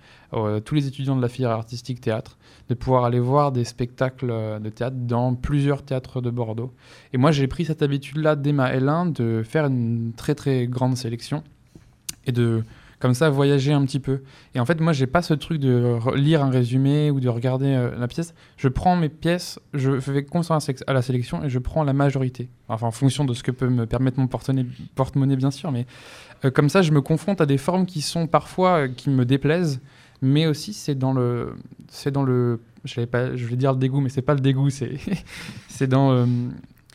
tous 0.64 0.74
les 0.74 0.86
étudiants 0.86 1.16
de 1.16 1.22
la 1.22 1.28
filière 1.28 1.52
artistique 1.52 2.00
théâtre, 2.00 2.36
de 2.68 2.74
pouvoir 2.74 3.04
aller 3.04 3.20
voir 3.20 3.52
des 3.52 3.64
spectacles 3.64 4.26
de 4.60 4.68
théâtre 4.68 4.96
dans 4.98 5.34
plusieurs 5.34 5.82
théâtres 5.82 6.20
de 6.20 6.30
Bordeaux. 6.30 6.72
Et 7.12 7.18
moi, 7.18 7.30
j'ai 7.30 7.46
pris 7.46 7.64
cette 7.64 7.82
habitude-là 7.82 8.36
dès 8.36 8.52
ma 8.52 8.74
L1 8.74 9.12
de 9.12 9.42
faire 9.44 9.66
une 9.66 10.12
très 10.16 10.34
très 10.34 10.66
grande 10.66 10.96
sélection 10.96 11.42
et 12.26 12.32
de 12.32 12.64
comme 13.04 13.12
ça 13.12 13.28
voyager 13.28 13.74
un 13.74 13.84
petit 13.84 14.00
peu. 14.00 14.22
Et 14.54 14.60
en 14.60 14.64
fait, 14.64 14.80
moi, 14.80 14.94
j'ai 14.94 15.06
pas 15.06 15.20
ce 15.20 15.34
truc 15.34 15.60
de 15.60 15.98
re- 16.00 16.14
lire 16.16 16.42
un 16.42 16.48
résumé 16.48 17.10
ou 17.10 17.20
de 17.20 17.28
regarder 17.28 17.66
euh, 17.66 17.90
la 17.98 18.08
pièce. 18.08 18.32
Je 18.56 18.66
prends 18.66 18.96
mes 18.96 19.10
pièces, 19.10 19.60
je 19.74 20.00
fais 20.00 20.24
confiance 20.24 20.70
à 20.86 20.92
la 20.94 21.02
sélection 21.02 21.44
et 21.44 21.50
je 21.50 21.58
prends 21.58 21.84
la 21.84 21.92
majorité. 21.92 22.48
Enfin, 22.68 22.86
en 22.86 22.92
fonction 22.92 23.26
de 23.26 23.34
ce 23.34 23.42
que 23.42 23.50
peut 23.50 23.68
me 23.68 23.84
permettre 23.84 24.18
mon 24.18 24.26
porte-monnaie, 24.26 25.36
bien 25.36 25.50
sûr, 25.50 25.70
mais 25.70 25.84
euh, 26.46 26.50
comme 26.50 26.70
ça, 26.70 26.80
je 26.80 26.92
me 26.92 27.02
confronte 27.02 27.42
à 27.42 27.46
des 27.46 27.58
formes 27.58 27.84
qui 27.84 28.00
sont 28.00 28.26
parfois 28.26 28.70
euh, 28.84 28.88
qui 28.88 29.10
me 29.10 29.26
déplaisent, 29.26 29.82
mais 30.22 30.46
aussi 30.46 30.72
c'est 30.72 30.94
dans 30.94 31.12
le, 31.12 31.56
c'est 31.88 32.10
dans 32.10 32.22
le, 32.22 32.58
je 32.86 32.94
vais 33.02 33.06
pas, 33.06 33.36
je 33.36 33.44
vais 33.44 33.56
dire 33.56 33.72
le 33.74 33.78
dégoût, 33.78 34.00
mais 34.00 34.08
c'est 34.08 34.22
pas 34.22 34.32
le 34.32 34.40
dégoût, 34.40 34.70
c'est, 34.70 34.92
c'est 35.68 35.88
dans 35.88 36.26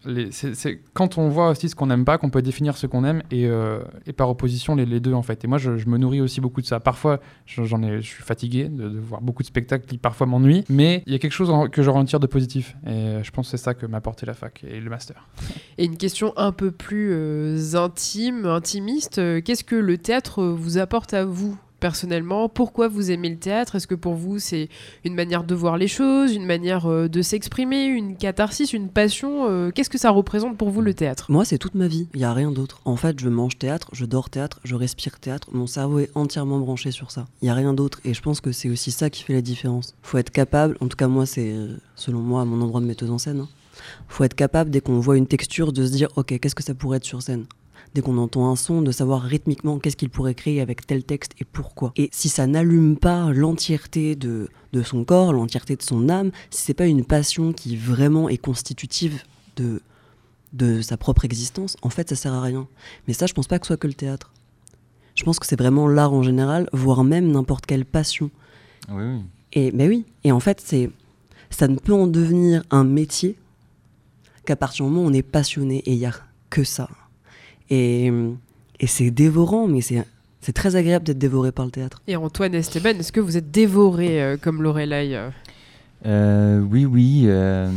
les, 0.05 0.31
c'est, 0.31 0.81
quand 0.93 1.17
on 1.17 1.29
voit 1.29 1.49
aussi 1.49 1.69
ce 1.69 1.75
qu'on 1.75 1.87
n'aime 1.87 2.05
pas 2.05 2.17
qu'on 2.17 2.29
peut 2.29 2.41
définir 2.41 2.77
ce 2.77 2.87
qu'on 2.87 3.03
aime 3.03 3.21
et, 3.31 3.47
euh, 3.47 3.79
et 4.05 4.13
par 4.13 4.29
opposition 4.29 4.75
les, 4.75 4.85
les 4.85 4.99
deux 4.99 5.13
en 5.13 5.21
fait. 5.21 5.43
Et 5.43 5.47
moi, 5.47 5.57
je, 5.57 5.71
me 5.87 5.97
nourris 5.97 6.21
aussi 6.21 6.41
beaucoup 6.41 6.61
de 6.61 6.65
ça. 6.65 6.79
Parfois, 6.79 7.19
je- 7.45 7.63
j'en 7.63 7.81
ai, 7.83 8.01
je 8.01 8.07
suis 8.07 8.23
fatigué 8.23 8.69
de, 8.69 8.87
voir 8.99 9.21
beaucoup 9.21 9.43
de 9.43 9.47
spectacles 9.47 9.85
qui 9.85 9.97
parfois 9.97 10.27
m'ennuient, 10.27 10.63
mais 10.69 11.03
il 11.05 11.13
y 11.13 11.15
a 11.15 11.19
quelque 11.19 11.31
chose 11.33 11.49
en- 11.49 11.67
que 11.67 11.81
je 11.83 11.89
retire 11.89 12.19
de 12.19 12.27
positif. 12.27 12.75
Et 12.85 12.89
euh, 12.89 13.23
je 13.23 13.31
pense 13.31 13.47
que 13.47 13.57
c'est 13.57 13.63
ça 13.63 13.73
que 13.73 13.85
m'a 13.85 13.97
apporté 13.97 14.25
la 14.25 14.33
fac 14.33 14.63
et 14.63 14.79
le 14.79 14.89
master. 14.89 15.27
Et 15.77 15.85
une 15.85 15.97
question 15.97 16.33
un 16.37 16.51
peu 16.51 16.71
plus 16.71 17.09
euh, 17.11 17.75
intime, 17.75 18.45
intimiste. 18.45 19.15
Qu'est-ce 19.43 19.63
que 19.63 19.75
le 19.75 19.97
théâtre 19.97 20.43
vous 20.43 20.77
apporte 20.77 21.13
à 21.13 21.23
vous? 21.25 21.57
Personnellement 21.79 22.49
Pourquoi 22.49 22.87
vous 22.87 23.11
aimez 23.11 23.29
le 23.29 23.37
théâtre? 23.37 23.75
Est-ce 23.75 23.87
que 23.87 23.95
pour 23.95 24.15
vous 24.15 24.39
c'est 24.39 24.69
une 25.05 25.15
manière 25.15 25.43
de 25.43 25.55
voir 25.55 25.77
les 25.77 25.87
choses, 25.87 26.33
une 26.33 26.45
manière 26.45 26.85
euh, 26.87 27.07
de 27.07 27.21
s'exprimer, 27.21 27.85
une 27.85 28.15
catharsis, 28.17 28.73
une 28.73 28.89
passion? 28.89 29.49
Euh, 29.49 29.71
Qu'est-ce 29.71 29.89
que 29.89 29.97
ça 29.97 30.09
représente 30.11 30.57
pour 30.57 30.69
vous 30.69 30.81
le 30.81 30.93
théâtre? 30.93 31.25
Moi, 31.29 31.45
c'est 31.45 31.57
toute 31.57 31.75
ma 31.75 31.87
vie. 31.87 32.07
Il 32.13 32.19
y 32.21 32.23
a 32.25 32.33
rien 32.33 32.51
d'autre. 32.51 32.81
En 32.85 32.95
fait, 32.95 33.19
je 33.19 33.29
mange 33.29 33.57
théâtre, 33.57 33.89
je 33.93 34.05
dors 34.05 34.29
théâtre, 34.29 34.59
je 34.63 34.75
respire 34.75 35.19
théâtre. 35.19 35.47
Mon 35.51 35.67
cerveau 35.67 35.99
est 35.99 36.11
entièrement 36.15 36.59
branché 36.59 36.91
sur 36.91 37.11
ça. 37.11 37.25
Il 37.41 37.47
y 37.47 37.49
a 37.49 37.53
rien 37.53 37.73
d'autre. 37.73 37.99
Et 38.05 38.13
je 38.13 38.21
pense 38.21 38.41
que 38.41 38.51
c'est 38.51 38.69
aussi 38.69 38.91
ça 38.91 39.09
qui 39.09 39.23
fait 39.23 39.33
la 39.33 39.41
différence. 39.41 39.95
Faut 40.01 40.17
être 40.17 40.31
capable. 40.31 40.77
En 40.81 40.87
tout 40.87 40.97
cas, 40.97 41.07
moi, 41.07 41.25
c'est 41.25 41.51
euh, 41.51 41.77
selon 41.95 42.19
moi 42.19 42.45
mon 42.45 42.61
endroit 42.61 42.81
de 42.81 42.85
metteuse 42.85 43.11
en 43.11 43.17
scène. 43.17 43.39
hein. 43.41 43.47
Faut 44.07 44.23
être 44.25 44.33
capable 44.35 44.69
dès 44.69 44.81
qu'on 44.81 44.99
voit 44.99 45.15
une 45.17 45.27
texture 45.27 45.71
de 45.71 45.85
se 45.85 45.91
dire, 45.91 46.09
ok, 46.17 46.37
qu'est-ce 46.39 46.55
que 46.55 46.63
ça 46.63 46.73
pourrait 46.73 46.97
être 46.97 47.05
sur 47.05 47.21
scène? 47.21 47.45
Dès 47.93 48.01
qu'on 48.01 48.17
entend 48.17 48.49
un 48.51 48.55
son, 48.55 48.81
de 48.81 48.91
savoir 48.91 49.21
rythmiquement 49.21 49.79
qu'est-ce 49.79 49.97
qu'il 49.97 50.09
pourrait 50.09 50.35
créer 50.35 50.61
avec 50.61 50.85
tel 50.85 51.03
texte 51.03 51.31
et 51.39 51.45
pourquoi. 51.45 51.91
Et 51.95 52.09
si 52.11 52.29
ça 52.29 52.45
n'allume 52.45 52.97
pas 52.97 53.31
l'entièreté 53.31 54.15
de, 54.15 54.49
de 54.73 54.83
son 54.83 55.03
corps, 55.03 55.33
l'entièreté 55.33 55.75
de 55.75 55.81
son 55.81 56.07
âme, 56.09 56.31
si 56.51 56.63
c'est 56.63 56.73
pas 56.75 56.85
une 56.85 57.03
passion 57.03 57.51
qui 57.51 57.75
vraiment 57.75 58.29
est 58.29 58.37
constitutive 58.37 59.23
de, 59.55 59.81
de 60.53 60.81
sa 60.81 60.97
propre 60.97 61.25
existence, 61.25 61.77
en 61.81 61.89
fait, 61.89 62.09
ça 62.09 62.15
sert 62.15 62.33
à 62.33 62.41
rien. 62.41 62.67
Mais 63.07 63.13
ça, 63.13 63.25
je 63.25 63.33
pense 63.33 63.47
pas 63.47 63.57
que 63.57 63.65
ce 63.65 63.69
soit 63.69 63.77
que 63.77 63.87
le 63.87 63.93
théâtre. 63.93 64.31
Je 65.15 65.23
pense 65.23 65.39
que 65.39 65.45
c'est 65.45 65.59
vraiment 65.59 65.87
l'art 65.87 66.13
en 66.13 66.23
général, 66.23 66.69
voire 66.71 67.03
même 67.03 67.31
n'importe 67.31 67.65
quelle 67.65 67.85
passion. 67.85 68.29
Oui, 68.89 69.03
oui. 69.03 69.21
Et 69.53 69.71
ben 69.71 69.89
oui. 69.89 70.05
Et 70.23 70.31
en 70.31 70.39
fait, 70.39 70.61
c'est 70.63 70.89
ça 71.49 71.67
ne 71.67 71.77
peut 71.77 71.93
en 71.93 72.07
devenir 72.07 72.63
un 72.69 72.83
métier 72.83 73.35
qu'à 74.45 74.55
partir 74.55 74.85
du 74.85 74.91
moment 74.91 75.05
où 75.05 75.09
on 75.09 75.13
est 75.13 75.23
passionné 75.23 75.79
et 75.79 75.93
il 75.93 75.99
y 75.99 76.05
a 76.05 76.13
que 76.49 76.63
ça. 76.63 76.89
Et, 77.69 78.11
et 78.79 78.87
c'est 78.87 79.11
dévorant, 79.11 79.67
mais 79.67 79.81
c'est 79.81 80.03
c'est 80.41 80.53
très 80.53 80.75
agréable 80.77 81.03
d'être 81.05 81.17
dévoré 81.17 81.51
par 81.51 81.65
le 81.65 81.71
théâtre. 81.71 82.01
Et 82.07 82.15
Antoine 82.15 82.53
Esteban, 82.55 82.91
est-ce 82.97 83.11
que 83.11 83.19
vous 83.19 83.35
êtes 83.35 83.51
dévoré 83.51 84.21
euh, 84.23 84.37
comme 84.37 84.63
Lorelai 84.63 85.13
euh 85.13 85.29
Euh, 86.05 86.59
oui, 86.61 86.85
oui. 86.85 87.23
euh, 87.25 87.69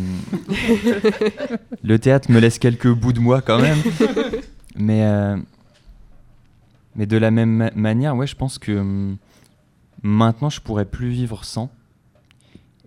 le 1.82 1.98
théâtre 1.98 2.30
me 2.30 2.38
laisse 2.38 2.58
quelques 2.60 2.88
bouts 2.92 3.12
de 3.12 3.18
moi 3.20 3.42
quand 3.42 3.60
même. 3.60 3.78
mais, 4.76 5.04
euh, 5.04 5.36
mais 6.94 7.06
de 7.06 7.16
la 7.16 7.30
même 7.32 7.50
ma- 7.50 7.70
manière, 7.72 8.14
ouais, 8.16 8.28
je 8.28 8.36
pense 8.36 8.58
que 8.58 8.72
hum, 8.78 9.16
maintenant, 10.02 10.50
je 10.50 10.60
pourrais 10.60 10.84
plus 10.84 11.10
vivre 11.10 11.44
sans. 11.44 11.68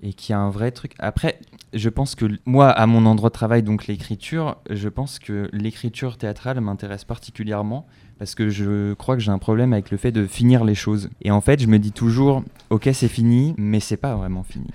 Et 0.04 0.14
qu'il 0.14 0.32
y 0.34 0.36
a 0.36 0.40
un 0.40 0.50
vrai 0.52 0.72
truc. 0.72 0.94
Après, 1.00 1.40
je 1.76 1.90
pense 1.90 2.16
que 2.16 2.26
moi, 2.46 2.70
à 2.70 2.86
mon 2.88 3.06
endroit 3.06 3.30
de 3.30 3.34
travail, 3.34 3.62
donc 3.64 3.88
l'écriture, 3.88 4.58
je 4.70 4.90
pense 4.90 5.20
que 5.20 5.50
l'écriture 5.54 6.18
théâtrale 6.18 6.60
m'intéresse 6.62 7.04
particulièrement 7.04 7.86
parce 8.18 8.34
que 8.34 8.50
je 8.50 8.94
crois 8.94 9.16
que 9.16 9.22
j'ai 9.22 9.32
un 9.32 9.38
problème 9.40 9.74
avec 9.74 9.92
le 9.92 9.98
fait 9.98 10.12
de 10.12 10.26
finir 10.26 10.64
les 10.64 10.76
choses. 10.76 11.10
Et 11.22 11.32
en 11.32 11.42
fait, 11.42 11.62
je 11.62 11.68
me 11.68 11.78
dis 11.80 11.92
toujours, 11.92 12.44
ok, 12.70 12.90
c'est 12.94 13.10
fini, 13.10 13.54
mais 13.58 13.80
c'est 13.82 13.98
pas 13.98 14.16
vraiment 14.16 14.44
fini. 14.44 14.68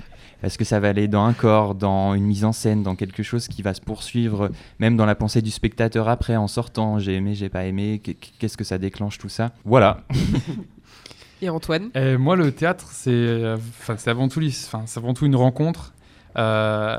Parce 0.43 0.57
que 0.57 0.65
ça 0.65 0.81
va 0.81 0.89
aller 0.89 1.09
dans 1.09 1.25
un 1.25 1.33
corps, 1.35 1.75
dans 1.75 2.15
une 2.15 2.25
mise 2.25 2.45
en 2.45 2.53
scène, 2.53 2.83
dans 2.83 2.97
quelque 2.97 3.23
chose 3.23 3.49
qui 3.49 3.63
va 3.63 3.75
se 3.75 3.81
poursuivre, 3.81 4.51
même 4.79 4.97
dans 4.97 5.07
la 5.07 5.15
pensée 5.15 5.43
du 5.43 5.51
spectateur 5.51 6.09
après, 6.09 6.37
en 6.37 6.49
sortant, 6.49 6.99
j'ai 6.99 7.15
aimé, 7.15 7.35
j'ai 7.35 7.49
pas 7.49 7.65
aimé, 7.67 8.01
qu'est- 8.03 8.17
qu'est-ce 8.39 8.57
que 8.57 8.65
ça 8.65 8.79
déclenche 8.79 9.19
tout 9.19 9.29
ça. 9.29 9.53
Voilà. 9.65 10.03
Et 11.43 11.49
Antoine? 11.49 11.91
Et 11.95 12.17
moi, 12.19 12.37
le 12.37 12.53
théâtre, 12.53 12.89
c'est 12.93 13.11
euh, 13.11 13.57
enfin, 13.57 13.97
avant, 14.07 14.29
tout 14.29 14.43
c'est 14.51 14.99
avant 14.99 15.15
tout 15.15 15.25
une 15.25 15.37
rencontre. 15.37 15.95
Euh, 16.38 16.99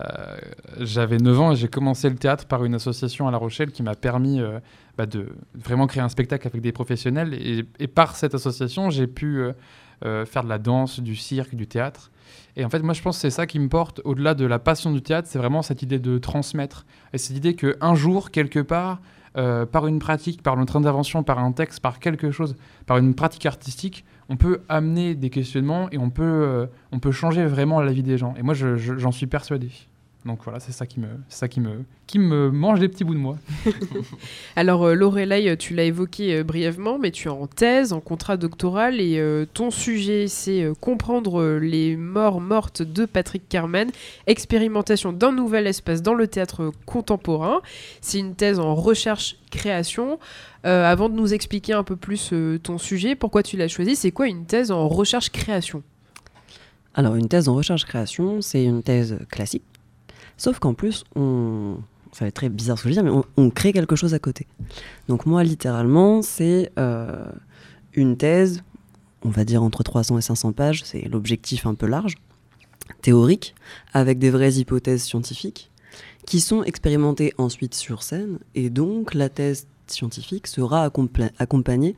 J'avais 0.80 1.17
9 1.17 1.39
ans 1.39 1.52
et 1.52 1.56
j'ai 1.56 1.67
commencé 1.67 2.10
le 2.10 2.15
théâtre 2.15 2.46
par 2.46 2.65
une 2.65 2.76
association 2.76 3.28
à 3.28 3.32
La 3.32 3.38
Rochelle 3.38 3.72
qui 3.72 3.84
m'a 3.84 3.96
permis 3.96 4.41
euh, 4.41 4.60
bah, 4.98 5.06
de 5.06 5.30
vraiment 5.56 5.88
créer 5.88 6.04
un 6.04 6.10
spectacle 6.10 6.48
avec 6.48 6.62
des 6.62 6.72
professionnels. 6.72 7.34
Et, 7.34 7.88
par 7.88 8.15
cette 8.15 8.36
association, 8.36 8.89
j'ai 8.89 9.08
pu 9.08 9.41
euh, 10.06 10.26
faire 10.26 10.44
de 10.44 10.50
la 10.50 10.58
danse, 10.58 11.00
du 11.00 11.15
cirque, 11.15 11.56
du 11.56 11.67
théâtre. 11.67 12.12
Et 12.56 12.65
en 12.65 12.70
fait, 12.70 12.82
moi, 12.82 12.94
je 12.94 13.02
pense 13.02 13.17
que 13.17 13.22
c'est 13.22 13.30
ça 13.30 13.46
qui 13.46 13.60
me 13.60 13.70
porte 13.70 14.02
au-delà 14.04 14.34
de 14.34 14.46
la 14.46 14.60
passion 14.60 14.91
du 14.91 15.02
théâtre, 15.02 15.28
c'est 15.30 15.39
vraiment 15.39 15.62
cette 15.62 15.82
idée 15.82 16.00
de 16.00 16.17
transmettre. 16.17 16.86
Et 17.13 17.17
cette 17.17 17.38
idée 17.38 17.56
qu'un 17.56 17.96
jour, 17.96 18.32
quelque 18.32 18.60
part, 18.60 19.00
par 19.34 19.88
une 19.88 20.00
pratique, 20.00 20.44
par 20.44 20.58
notre 20.58 20.76
intervention, 20.76 21.24
par 21.24 21.39
un 21.39 21.54
texte, 21.54 21.80
par 21.80 22.00
quelque 22.00 22.32
chose, 22.32 22.56
par 22.86 22.98
une 22.98 23.15
pratique 23.15 23.46
artistique, 23.46 24.04
on 24.32 24.38
peut 24.38 24.62
amener 24.70 25.13
des 25.13 25.30
questionnements 25.30 25.89
et 25.91 25.98
on 25.98 26.10
peut, 26.10 26.24
euh, 26.24 26.65
on 26.94 27.00
peut 27.00 27.12
changer 27.12 27.46
vraiment 27.46 27.82
la 27.82 27.91
vie 27.91 28.02
des 28.04 28.17
gens. 28.17 28.34
Et 28.39 28.44
moi, 28.44 28.54
je- 28.54 28.78
je- 28.78 28.98
j'en 28.98 29.12
suis 29.12 29.28
persuadé. 29.28 29.70
Donc 30.24 30.39
voilà, 30.44 30.60
c'est 30.60 30.72
ça 30.72 30.86
qui 30.86 31.00
me, 31.00 31.08
c'est 31.30 31.39
ça 31.39 31.48
qui 31.48 31.60
me, 31.60 31.84
qui 32.06 32.20
me 32.20 32.52
mange 32.52 32.80
des 32.80 32.88
petits 32.88 33.04
bouts 33.04 33.15
de 33.15 33.20
moi. 33.20 33.38
Alors, 34.56 34.84
euh, 34.86 34.94
Lorelai, 34.94 35.58
tu 35.58 35.74
l'as 35.74 35.84
évoqué 35.86 36.36
euh, 36.36 36.44
brièvement, 36.44 37.00
mais 37.00 37.10
tu 37.10 37.28
es 37.28 37.32
en 37.32 37.48
thèse, 37.48 37.91
en 37.91 38.00
contrat 38.02 38.38
doctoral, 38.38 39.02
et 39.02 39.17
euh, 39.17 39.46
ton 39.52 39.72
sujet, 39.72 40.28
c'est 40.28 40.62
euh, 40.63 40.74
comprendre 40.80 41.41
euh, 41.41 41.58
les 41.58 41.96
morts 41.98 42.39
mortes 42.39 42.84
de 42.84 43.06
Patrick 43.06 43.50
Carmen, 43.50 43.89
expérimentation 44.28 45.12
d'un 45.12 45.32
nouvel 45.32 45.65
espace 45.67 46.04
dans 46.04 46.13
le 46.13 46.28
théâtre 46.28 46.72
contemporain. 46.86 47.62
C'est 48.02 48.20
une 48.20 48.36
thèse 48.36 48.60
en 48.60 48.76
recherche-création. 48.76 50.20
Euh, 50.65 50.86
avant 50.86 51.10
de 51.10 51.15
nous 51.15 51.34
expliquer 51.34 51.74
un 51.74 51.84
peu 51.84 51.95
plus 51.95 52.30
euh, 52.34 52.60
ton 52.60 52.78
sujet, 52.78 53.15
pourquoi 53.15 53.41
tu 53.41 53.58
l'as 53.58 53.67
choisi, 53.67 53.95
c'est 53.95 54.12
quoi 54.12 54.28
une 54.28 54.45
thèse 54.45 54.69
en 54.71 54.88
recherche-création? 54.88 55.82
Alors, 56.93 57.15
une 57.15 57.28
thèse 57.28 57.50
en 57.50 57.56
recherche-création, 57.56 58.41
c'est 58.41 58.63
une 58.63 58.84
thèse 58.84 59.17
classique. 59.30 59.63
Sauf 60.38 60.60
qu'en 60.60 60.74
plus, 60.74 61.04
ça 62.12 62.26
va 62.26 62.28
être 62.28 62.36
très 62.36 62.50
bizarre 62.50 62.78
ce 62.78 62.84
que 62.84 62.89
je 62.89 62.93
dire, 62.93 63.04
mais 63.04 63.10
on, 63.10 63.24
on 63.38 63.50
crée 63.50 63.74
quelque 63.74 63.95
chose 63.95 64.13
à 64.13 64.19
côté. 64.19 64.47
Donc 65.08 65.26
moi, 65.26 65.43
littéralement, 65.43 66.21
c'est 66.21 66.71
euh, 66.78 67.26
une 67.93 68.17
thèse, 68.17 68.63
on 69.24 69.30
va 69.30 69.45
dire 69.45 69.63
entre 69.63 69.84
300 69.84 70.17
et 70.17 70.21
500 70.21 70.52
pages, 70.52 70.84
c'est 70.84 71.08
l'objectif 71.08 71.65
un 71.65 71.76
peu 71.76 71.88
large, 71.88 72.15
théorique, 73.02 73.56
avec 73.93 74.19
des 74.19 74.30
vraies 74.30 74.54
hypothèses 74.54 75.04
scientifiques, 75.04 75.71
qui 76.26 76.39
sont 76.39 76.63
expérimentées 76.63 77.34
ensuite 77.38 77.74
sur 77.74 78.04
scène, 78.04 78.39
et 78.54 78.69
donc 78.69 79.13
la 79.13 79.30
thèse 79.30 79.67
scientifique 79.93 80.47
sera 80.47 80.89
accompagnée 81.39 81.95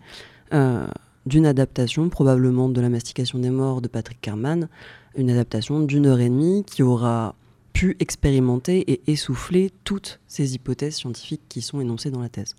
euh, 0.53 0.87
d'une 1.25 1.45
adaptation, 1.45 2.09
probablement 2.09 2.69
de 2.69 2.81
la 2.81 2.89
mastication 2.89 3.39
des 3.39 3.49
morts 3.49 3.81
de 3.81 3.87
Patrick 3.87 4.19
Kerman, 4.21 4.67
une 5.15 5.29
adaptation 5.29 5.79
d'une 5.79 6.05
heure 6.05 6.19
et 6.19 6.29
demie 6.29 6.63
qui 6.65 6.83
aura 6.83 7.35
pu 7.71 7.95
expérimenter 7.99 8.91
et 8.91 9.01
essouffler 9.11 9.71
toutes 9.83 10.19
ces 10.27 10.53
hypothèses 10.55 10.95
scientifiques 10.95 11.41
qui 11.49 11.61
sont 11.61 11.79
énoncées 11.81 12.11
dans 12.11 12.21
la 12.21 12.29
thèse. 12.29 12.55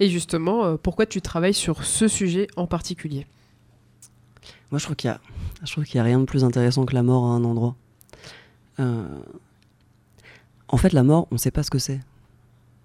Et 0.00 0.08
justement, 0.08 0.64
euh, 0.64 0.76
pourquoi 0.76 1.06
tu 1.06 1.20
travailles 1.20 1.54
sur 1.54 1.84
ce 1.84 2.08
sujet 2.08 2.46
en 2.56 2.66
particulier? 2.66 3.26
Moi, 4.70 4.78
je 4.78 4.84
trouve 4.84 4.96
qu'il 4.96 5.08
y 5.08 5.98
a, 5.98 6.00
a 6.00 6.04
rien 6.04 6.18
de 6.20 6.24
plus 6.24 6.44
intéressant 6.44 6.84
que 6.84 6.94
la 6.94 7.02
mort 7.02 7.24
à 7.26 7.28
un 7.28 7.44
endroit. 7.44 7.76
Euh, 8.80 9.06
En 10.68 10.76
fait, 10.76 10.92
la 10.92 11.02
mort, 11.04 11.28
on 11.30 11.36
ne 11.36 11.38
sait 11.38 11.50
pas 11.52 11.62
ce 11.62 11.70
que 11.70 11.78
c'est. 11.78 12.00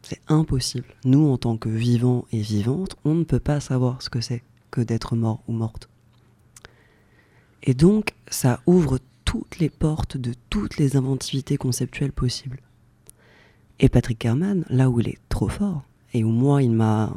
C'est 0.10 0.22
impossible. 0.28 0.88
Nous, 1.06 1.28
en 1.28 1.38
tant 1.38 1.56
que 1.56 1.70
vivants 1.70 2.26
et 2.32 2.42
vivantes, 2.42 2.96
on 3.06 3.14
ne 3.14 3.24
peut 3.24 3.40
pas 3.40 3.60
savoir 3.60 4.02
ce 4.02 4.10
que 4.10 4.22
c'est 4.22 4.42
que 4.72 4.82
d'être 4.82 5.16
mort 5.16 5.44
ou 5.48 5.52
morte. 5.52 5.88
Et 7.62 7.76
donc, 7.76 8.16
ça 8.28 8.60
ouvre 8.66 8.98
toutes 9.24 9.60
les 9.60 9.70
portes 9.70 10.18
de 10.18 10.34
toutes 10.50 10.78
les 10.78 10.96
inventivités 10.96 11.58
conceptuelles 11.58 12.12
possibles. 12.12 12.60
Et 13.80 13.88
Patrick 13.88 14.18
Kerman, 14.18 14.66
là 14.70 14.90
où 14.90 15.00
il 15.00 15.10
est 15.10 15.20
trop 15.30 15.48
fort, 15.48 15.84
et 16.16 16.24
où 16.24 16.30
moi, 16.30 16.64
il 16.64 16.72
m'a, 16.72 17.16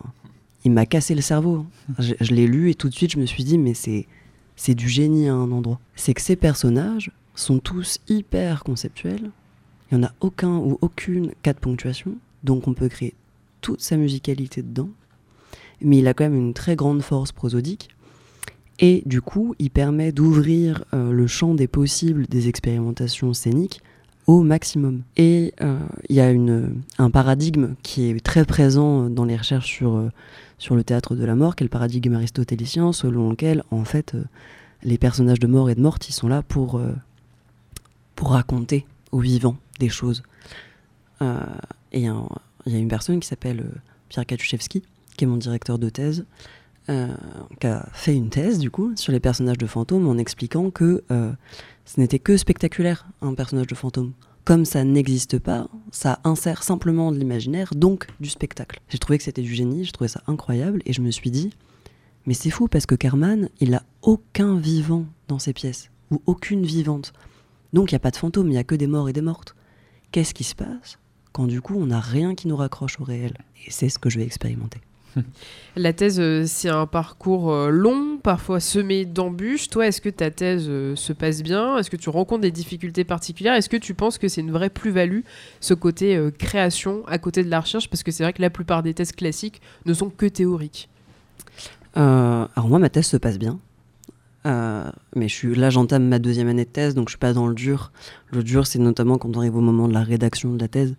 il 0.66 0.72
m'a 0.72 0.84
cassé 0.84 1.14
le 1.14 1.22
cerveau. 1.22 1.64
Je, 1.98 2.12
je 2.20 2.34
l'ai 2.34 2.46
lu 2.46 2.68
et 2.68 2.74
tout 2.74 2.90
de 2.90 2.94
suite, 2.94 3.12
je 3.12 3.18
me 3.18 3.24
suis 3.24 3.44
dit, 3.44 3.56
mais 3.56 3.72
c'est, 3.72 4.06
c'est 4.54 4.74
du 4.74 4.90
génie 4.90 5.30
à 5.30 5.34
un 5.34 5.50
endroit. 5.50 5.80
C'est 5.96 6.12
que 6.12 6.20
ces 6.20 6.36
personnages 6.36 7.10
sont 7.36 7.58
tous 7.58 8.00
hyper 8.06 8.64
conceptuels. 8.64 9.30
Il 9.90 9.96
n'y 9.96 10.04
en 10.04 10.08
a 10.08 10.12
aucun 10.20 10.58
ou 10.58 10.76
aucune 10.82 11.32
cas 11.40 11.54
de 11.54 11.58
ponctuation, 11.58 12.18
donc 12.44 12.68
on 12.68 12.74
peut 12.74 12.88
créer 12.88 13.14
toute 13.60 13.80
sa 13.80 13.96
musicalité 13.96 14.62
dedans. 14.62 14.90
Mais 15.80 15.98
il 15.98 16.06
a 16.06 16.14
quand 16.14 16.24
même 16.24 16.36
une 16.36 16.54
très 16.54 16.76
grande 16.76 17.02
force 17.02 17.32
prosodique. 17.32 17.88
Et 18.78 19.02
du 19.06 19.20
coup, 19.20 19.54
il 19.58 19.70
permet 19.70 20.12
d'ouvrir 20.12 20.84
euh, 20.92 21.12
le 21.12 21.26
champ 21.26 21.54
des 21.54 21.68
possibles 21.68 22.26
des 22.26 22.48
expérimentations 22.48 23.32
scéniques 23.32 23.80
au 24.26 24.42
maximum. 24.42 25.02
Et 25.16 25.54
euh, 25.60 25.78
il 26.08 26.16
y 26.16 26.20
a 26.20 26.32
un 26.98 27.10
paradigme 27.10 27.74
qui 27.82 28.10
est 28.10 28.24
très 28.24 28.44
présent 28.44 29.10
dans 29.10 29.24
les 29.24 29.36
recherches 29.36 29.66
sur, 29.66 29.96
euh, 29.96 30.10
sur 30.58 30.74
le 30.74 30.84
théâtre 30.84 31.14
de 31.14 31.24
la 31.24 31.34
mort, 31.34 31.56
qui 31.56 31.64
est 31.64 31.66
le 31.66 31.70
paradigme 31.70 32.14
aristotélicien, 32.14 32.92
selon 32.92 33.30
lequel, 33.30 33.62
en 33.70 33.84
fait, 33.84 34.16
les 34.82 34.98
personnages 34.98 35.40
de 35.40 35.46
mort 35.46 35.70
et 35.70 35.74
de 35.74 35.80
morte, 35.80 36.08
ils 36.08 36.12
sont 36.12 36.28
là 36.28 36.42
pour, 36.42 36.80
pour 38.16 38.30
raconter 38.30 38.86
aux 39.10 39.20
vivants 39.20 39.56
des 39.78 39.88
choses. 39.88 40.22
Et 41.92 42.00
il 42.00 42.72
y, 42.72 42.74
a 42.76 42.78
une 42.78 42.88
personne 42.88 43.20
qui 43.20 43.28
s'appelle 43.28 43.60
euh, 43.60 43.78
Pierre 44.08 44.26
Katuszewski, 44.26 44.82
qui 45.16 45.24
est 45.24 45.26
mon 45.26 45.36
directeur 45.36 45.78
de 45.78 45.88
thèse, 45.90 46.24
euh, 46.88 47.08
qui 47.60 47.66
a 47.66 47.86
fait 47.92 48.14
une 48.14 48.30
thèse, 48.30 48.58
du 48.58 48.70
coup, 48.70 48.92
sur 48.96 49.12
les 49.12 49.20
personnages 49.20 49.58
de 49.58 49.66
fantômes 49.66 50.08
en 50.08 50.18
expliquant 50.18 50.70
que 50.70 51.04
euh, 51.10 51.32
ce 51.84 52.00
n'était 52.00 52.18
que 52.18 52.36
spectaculaire, 52.36 53.06
un 53.20 53.34
personnage 53.34 53.66
de 53.66 53.74
fantôme. 53.74 54.12
Comme 54.44 54.64
ça 54.64 54.82
n'existe 54.82 55.38
pas, 55.38 55.68
ça 55.92 56.18
insère 56.24 56.64
simplement 56.64 57.12
de 57.12 57.18
l'imaginaire, 57.18 57.70
donc 57.76 58.08
du 58.18 58.28
spectacle. 58.28 58.80
J'ai 58.88 58.98
trouvé 58.98 59.18
que 59.18 59.24
c'était 59.24 59.42
du 59.42 59.54
génie, 59.54 59.84
j'ai 59.84 59.92
trouvé 59.92 60.08
ça 60.08 60.22
incroyable, 60.26 60.82
et 60.84 60.92
je 60.92 61.00
me 61.00 61.10
suis 61.10 61.30
dit, 61.30 61.50
mais 62.26 62.34
c'est 62.34 62.50
fou 62.50 62.66
parce 62.66 62.86
que 62.86 62.94
Kerman, 62.94 63.48
il 63.60 63.74
a 63.74 63.84
aucun 64.00 64.56
vivant 64.56 65.04
dans 65.28 65.38
ses 65.38 65.52
pièces, 65.52 65.90
ou 66.10 66.20
aucune 66.26 66.64
vivante. 66.64 67.12
Donc 67.72 67.92
il 67.92 67.94
n'y 67.94 67.96
a 67.96 68.00
pas 68.00 68.10
de 68.10 68.16
fantôme, 68.16 68.48
il 68.48 68.52
n'y 68.52 68.58
a 68.58 68.64
que 68.64 68.74
des 68.74 68.86
morts 68.88 69.08
et 69.08 69.12
des 69.12 69.20
mortes. 69.20 69.54
Qu'est-ce 70.10 70.34
qui 70.34 70.44
se 70.44 70.54
passe? 70.54 70.98
Quand 71.32 71.46
du 71.46 71.60
coup 71.60 71.74
on 71.80 71.86
n'a 71.86 72.00
rien 72.00 72.34
qui 72.34 72.48
nous 72.48 72.56
raccroche 72.56 73.00
au 73.00 73.04
réel 73.04 73.34
Et 73.66 73.70
c'est 73.70 73.88
ce 73.88 73.98
que 73.98 74.10
je 74.10 74.18
vais 74.18 74.24
expérimenter. 74.24 74.80
La 75.76 75.92
thèse, 75.92 76.18
euh, 76.20 76.44
c'est 76.46 76.70
un 76.70 76.86
parcours 76.86 77.52
euh, 77.52 77.68
long, 77.68 78.18
parfois 78.22 78.60
semé 78.60 79.04
d'embûches. 79.04 79.68
Toi, 79.68 79.86
est-ce 79.86 80.00
que 80.00 80.08
ta 80.08 80.30
thèse 80.30 80.66
euh, 80.68 80.96
se 80.96 81.12
passe 81.12 81.42
bien? 81.42 81.76
Est-ce 81.76 81.90
que 81.90 81.96
tu 81.96 82.08
rencontres 82.08 82.40
des 82.40 82.50
difficultés 82.50 83.04
particulières? 83.04 83.54
Est-ce 83.54 83.68
que 83.68 83.76
tu 83.76 83.92
penses 83.92 84.16
que 84.16 84.28
c'est 84.28 84.40
une 84.40 84.52
vraie 84.52 84.70
plus-value, 84.70 85.20
ce 85.60 85.74
côté 85.74 86.18
création 86.38 87.02
à 87.08 87.18
côté 87.18 87.44
de 87.44 87.50
la 87.50 87.60
recherche? 87.60 87.90
Parce 87.90 88.02
que 88.02 88.10
c'est 88.10 88.22
vrai 88.22 88.32
que 88.32 88.40
la 88.40 88.50
plupart 88.50 88.82
des 88.82 88.94
thèses 88.94 89.12
classiques 89.12 89.60
ne 89.84 89.92
sont 89.92 90.08
que 90.08 90.26
théoriques. 90.26 90.88
Euh, 91.96 92.46
alors 92.54 92.68
moi, 92.68 92.78
ma 92.78 92.88
thèse 92.88 93.06
se 93.06 93.16
passe 93.16 93.38
bien. 93.38 93.58
Euh, 94.44 94.90
mais 95.14 95.28
je 95.28 95.34
suis, 95.34 95.54
là, 95.54 95.70
j'entame 95.70 96.08
ma 96.08 96.18
deuxième 96.18 96.48
année 96.48 96.64
de 96.64 96.70
thèse, 96.70 96.94
donc 96.94 97.08
je 97.08 97.12
suis 97.12 97.18
pas 97.18 97.32
dans 97.32 97.46
le 97.46 97.54
dur. 97.54 97.92
Le 98.30 98.42
dur, 98.42 98.66
c'est 98.66 98.78
notamment 98.78 99.18
quand 99.18 99.36
on 99.36 99.38
arrive 99.38 99.56
au 99.56 99.60
moment 99.60 99.88
de 99.88 99.94
la 99.94 100.02
rédaction 100.02 100.52
de 100.52 100.60
la 100.60 100.68
thèse. 100.68 100.96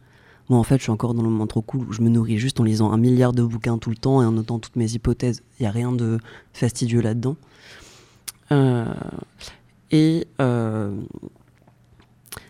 Moi, 0.50 0.60
en 0.60 0.64
fait, 0.64 0.78
je 0.78 0.84
suis 0.84 0.92
encore 0.92 1.14
dans 1.14 1.24
le 1.24 1.30
moment 1.30 1.48
trop 1.48 1.62
cool 1.62 1.86
où 1.88 1.94
je 1.94 2.02
me 2.02 2.10
nourris 2.10 2.38
juste 2.38 2.60
en 2.60 2.64
lisant 2.64 2.92
un 2.92 2.98
milliard 2.98 3.32
de 3.34 3.44
bouquins 3.44 3.78
tout 3.78 3.90
le 3.90 3.96
temps 3.96 4.22
et 4.22 4.26
en 4.26 4.32
notant 4.34 4.60
toutes 4.60 4.76
mes 4.76 4.92
hypothèses. 4.92 5.42
Il 5.60 5.64
n'y 5.64 5.68
a 5.68 5.72
rien 5.72 5.92
de 5.92 6.20
fastidieux 6.52 7.02
là-dedans. 7.02 7.38
Euh, 8.52 8.86
et 9.92 10.28
euh, 10.42 10.96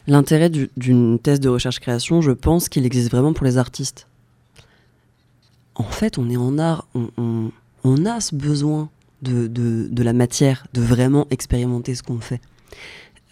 l'intérêt 0.08 0.49
du- 0.49 0.69
d'une 0.75 1.19
thèse 1.19 1.39
de 1.39 1.49
recherche-création, 1.49 2.21
je 2.21 2.32
pense 2.32 2.67
qu'il 2.67 2.86
existe 2.86 3.12
vraiment 3.12 3.34
pour 3.34 3.45
les 3.45 3.58
artistes. 3.58 4.08
En 5.75 5.84
fait, 5.84 6.17
on 6.17 6.29
est 6.29 6.38
en 6.38 6.58
art, 6.58 6.88
on, 6.95 8.06
a 8.06 8.19
ce 8.21 8.36
besoin 8.36 8.89
de 9.21 10.03
la 10.03 10.13
matière, 10.13 10.67
de 10.73 10.82
vraiment 10.82 11.27
expérimenter 11.32 11.95
ce 11.95 12.03
qu'on 12.03 12.19
fait. 12.19 12.41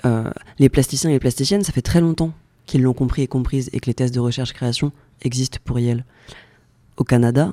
Euh, 0.06 0.32
les 0.58 0.69
plasticiens 0.69 1.10
et 1.10 1.13
les 1.13 1.19
plasticiennes, 1.19 1.63
ça 1.63 1.71
fait 1.71 1.82
très 1.82 2.02
longtemps 2.02 2.32
qu'ils 2.65 2.82
l'ont 2.82 2.93
compris 2.93 3.24
et 3.24 3.28
comprise 3.28 3.69
et 3.74 3.80
que 3.80 3.88
les 3.88 3.93
thèses 3.93 4.12
de 4.12 4.19
recherche-création 4.19 4.91
existent 5.21 5.60
pour 5.63 5.80
Yale. 5.80 6.06
Au 6.97 7.04
Canada, 7.04 7.52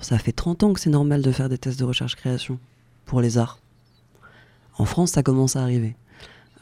ça 0.00 0.18
fait 0.18 0.32
30 0.32 0.62
ans 0.62 0.72
que 0.72 0.80
c'est 0.80 0.90
normal 0.90 1.22
de 1.22 1.32
faire 1.32 1.48
des 1.48 1.58
thèses 1.58 1.76
de 1.76 1.84
recherche-création 1.84 2.58
pour 3.04 3.20
les 3.20 3.38
arts. 3.38 3.60
En 4.78 4.84
France, 4.84 5.12
ça 5.12 5.22
commence 5.22 5.56
à 5.56 5.62
arriver. 5.62 5.96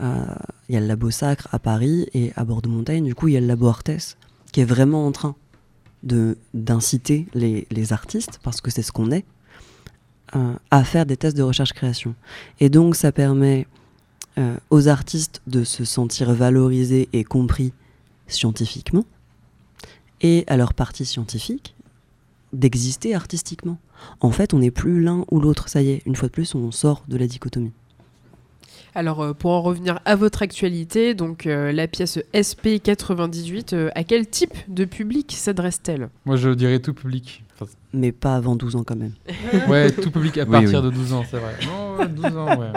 Euh, 0.00 0.24
Il 0.68 0.74
y 0.74 0.78
a 0.78 0.80
le 0.80 0.86
labo 0.86 1.10
Sacre 1.10 1.48
à 1.52 1.58
Paris 1.58 2.08
et 2.14 2.32
à 2.36 2.44
Bordeaux-Montagne, 2.44 3.04
du 3.04 3.14
coup, 3.14 3.28
il 3.28 3.34
y 3.34 3.36
a 3.36 3.40
le 3.40 3.46
labo 3.46 3.68
Artes 3.68 4.16
qui 4.52 4.60
est 4.60 4.64
vraiment 4.64 5.06
en 5.06 5.12
train 5.12 5.36
d'inciter 6.02 7.26
les, 7.34 7.66
les 7.70 7.92
artistes, 7.92 8.40
parce 8.42 8.60
que 8.60 8.70
c'est 8.70 8.82
ce 8.82 8.92
qu'on 8.92 9.10
est, 9.10 9.24
euh, 10.36 10.54
à 10.70 10.84
faire 10.84 11.06
des 11.06 11.16
tests 11.16 11.36
de 11.36 11.42
recherche-création. 11.42 12.14
Et 12.60 12.68
donc 12.68 12.96
ça 12.96 13.12
permet 13.12 13.66
euh, 14.38 14.54
aux 14.70 14.88
artistes 14.88 15.42
de 15.46 15.64
se 15.64 15.84
sentir 15.84 16.32
valorisés 16.32 17.08
et 17.12 17.24
compris 17.24 17.72
scientifiquement, 18.26 19.04
et 20.20 20.44
à 20.46 20.56
leur 20.56 20.74
partie 20.74 21.04
scientifique 21.04 21.74
d'exister 22.52 23.14
artistiquement. 23.14 23.78
En 24.20 24.30
fait, 24.30 24.54
on 24.54 24.58
n'est 24.60 24.70
plus 24.70 25.02
l'un 25.02 25.24
ou 25.30 25.40
l'autre, 25.40 25.68
ça 25.68 25.82
y 25.82 25.90
est, 25.90 26.02
une 26.06 26.16
fois 26.16 26.28
de 26.28 26.32
plus, 26.32 26.54
on 26.54 26.70
sort 26.70 27.04
de 27.08 27.16
la 27.16 27.26
dichotomie. 27.26 27.72
Alors, 28.94 29.20
euh, 29.20 29.32
pour 29.34 29.50
en 29.52 29.60
revenir 29.62 30.00
à 30.06 30.16
votre 30.16 30.42
actualité, 30.42 31.14
donc 31.14 31.46
euh, 31.46 31.72
la 31.72 31.86
pièce 31.86 32.18
SP98, 32.32 33.74
euh, 33.74 33.90
à 33.94 34.02
quel 34.02 34.26
type 34.28 34.54
de 34.68 34.84
public 34.84 35.32
s'adresse-t-elle? 35.36 36.08
Moi, 36.24 36.36
je 36.36 36.50
dirais 36.50 36.78
tout 36.80 36.94
public. 36.94 37.44
Enfin, 37.54 37.70
Mais 37.92 38.12
pas 38.12 38.34
avant 38.34 38.56
12 38.56 38.76
ans 38.76 38.84
quand 38.84 38.96
même. 38.96 39.12
ouais, 39.68 39.90
tout 39.92 40.10
public 40.10 40.38
à 40.38 40.44
Oui, 40.44 40.50
partir 40.50 40.80
oui. 40.82 40.86
de 40.86 40.90
12 40.90 41.12
ans, 41.12 41.24
c'est 41.30 41.38
vrai. 41.38 41.54
Non, 41.66 41.96
ouais, 41.98 42.08
12 42.08 42.36
ans, 42.36 42.58
ouais. 42.58 42.72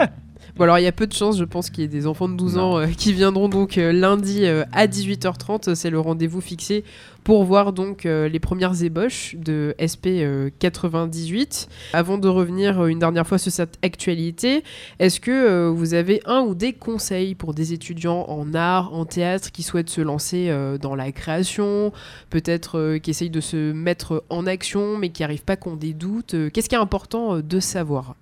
Bon, 0.56 0.64
alors 0.64 0.78
il 0.78 0.82
y 0.84 0.86
a 0.86 0.92
peu 0.92 1.06
de 1.06 1.12
chances, 1.12 1.38
je 1.38 1.44
pense, 1.44 1.70
qu'il 1.70 1.82
y 1.82 1.84
ait 1.84 1.88
des 1.88 2.06
enfants 2.06 2.28
de 2.28 2.36
12 2.36 2.56
Non. 2.56 2.62
ans 2.62 2.78
euh, 2.80 2.86
qui 2.86 3.12
viendront 3.12 3.48
donc 3.48 3.78
euh, 3.78 3.92
lundi 3.92 4.44
euh, 4.44 4.64
à 4.72 4.86
18h30. 4.86 5.74
C'est 5.74 5.90
le 5.90 5.98
rendez-vous 5.98 6.40
fixé 6.40 6.84
pour 7.24 7.44
voir 7.44 7.72
donc 7.72 8.02
les 8.02 8.40
premières 8.40 8.82
ébauches 8.82 9.36
de 9.38 9.76
SP 9.78 10.06
euh, 10.18 10.50
98. 10.58 11.68
Avant 11.92 12.18
de 12.18 12.26
revenir 12.26 12.84
une 12.86 12.98
dernière 12.98 13.26
fois 13.26 13.38
sur 13.38 13.52
cette 13.52 13.78
actualité, 13.82 14.64
est-ce 14.98 15.20
que 15.20 15.68
vous 15.68 15.94
avez 15.94 16.20
un 16.26 16.40
ou 16.40 16.56
des 16.56 16.72
conseils 16.72 17.36
pour 17.36 17.54
des 17.54 17.72
étudiants 17.72 18.24
en 18.28 18.54
art, 18.54 18.92
en 18.92 19.04
théâtre 19.04 19.52
qui 19.52 19.62
souhaitent 19.62 19.88
se 19.90 20.00
lancer 20.00 20.52
dans 20.80 20.96
la 20.96 21.12
création, 21.12 21.92
peut-être 22.30 22.98
qui 22.98 23.10
essayent 23.10 23.30
de 23.30 23.40
se 23.40 23.70
mettre 23.72 24.24
en 24.28 24.44
action 24.46 24.98
mais 24.98 25.10
qui 25.10 25.22
n'arrivent 25.22 25.44
pas, 25.44 25.56
qui 25.56 25.68
ont 25.68 25.76
des 25.76 25.92
doutes 25.92 26.34
Qu'est-ce 26.52 26.68
qui 26.68 26.74
est 26.74 26.78
important 26.78 27.38
de 27.38 27.60
savoir? 27.60 28.16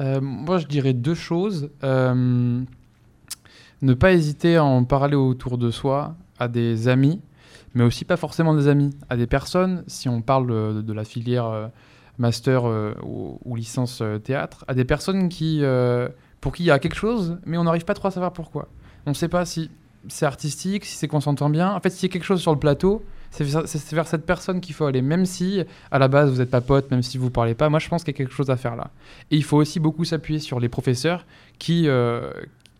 Euh, 0.00 0.20
moi, 0.20 0.58
je 0.58 0.66
dirais 0.66 0.92
deux 0.92 1.14
choses. 1.14 1.70
Euh, 1.82 2.62
ne 3.82 3.94
pas 3.94 4.12
hésiter 4.12 4.56
à 4.56 4.64
en 4.64 4.84
parler 4.84 5.16
autour 5.16 5.58
de 5.58 5.70
soi, 5.70 6.14
à 6.38 6.48
des 6.48 6.88
amis, 6.88 7.20
mais 7.74 7.84
aussi 7.84 8.04
pas 8.04 8.16
forcément 8.16 8.54
des 8.54 8.68
amis, 8.68 8.90
à 9.08 9.16
des 9.16 9.26
personnes, 9.26 9.84
si 9.86 10.08
on 10.08 10.20
parle 10.20 10.50
euh, 10.50 10.82
de 10.82 10.92
la 10.92 11.04
filière 11.04 11.70
master 12.18 12.64
ou, 13.04 13.38
ou 13.44 13.54
licence 13.54 14.02
théâtre, 14.24 14.64
à 14.66 14.74
des 14.74 14.84
personnes 14.84 15.28
qui, 15.28 15.62
pour 16.40 16.52
qui 16.52 16.64
il 16.64 16.66
y 16.66 16.70
a 16.72 16.80
quelque 16.80 16.96
chose, 16.96 17.38
mais 17.46 17.56
on 17.58 17.64
n'arrive 17.64 17.84
pas 17.84 17.94
trop 17.94 18.08
à 18.08 18.10
savoir 18.10 18.32
pourquoi. 18.32 18.68
On 19.06 19.10
ne 19.10 19.14
sait 19.14 19.28
pas 19.28 19.44
si 19.44 19.70
c'est 20.08 20.26
artistique, 20.26 20.84
si 20.84 20.96
c'est 20.96 21.06
qu'on 21.06 21.20
s'entend 21.20 21.48
bien. 21.48 21.72
En 21.72 21.80
fait, 21.80 21.90
s'il 21.90 22.08
y 22.08 22.10
a 22.10 22.12
quelque 22.12 22.24
chose 22.24 22.40
sur 22.40 22.52
le 22.52 22.58
plateau, 22.58 23.04
c'est 23.30 23.44
vers- 23.92 24.06
cette 24.06 24.26
personne 24.26 24.60
qu'il 24.60 24.74
faut 24.74 24.84
aller, 24.86 25.02
même 25.02 25.26
si 25.26 25.62
à 25.90 25.98
la 25.98 26.08
base 26.08 26.30
vous 26.30 26.38
n'êtes 26.38 26.50
pas 26.50 26.60
potes, 26.60 26.90
même 26.90 27.02
si 27.02 27.18
vous 27.18 27.30
parlez 27.30 27.54
pas. 27.54 27.68
Moi, 27.68 27.78
je 27.78 27.88
pense 27.88 28.02
qu'il 28.04 28.12
y 28.12 28.16
a 28.16 28.18
quelque 28.18 28.32
chose 28.34 28.50
à 28.50 28.56
faire 28.56 28.76
là. 28.76 28.90
Et 29.30 29.36
il 29.36 29.44
faut 29.44 29.56
aussi 29.58 29.80
beaucoup 29.80 30.04
s'appuyer 30.04 30.40
sur 30.40 30.60
les 30.60 30.68
professeurs 30.68 31.26
qui, 31.58 31.88
euh, 31.88 32.30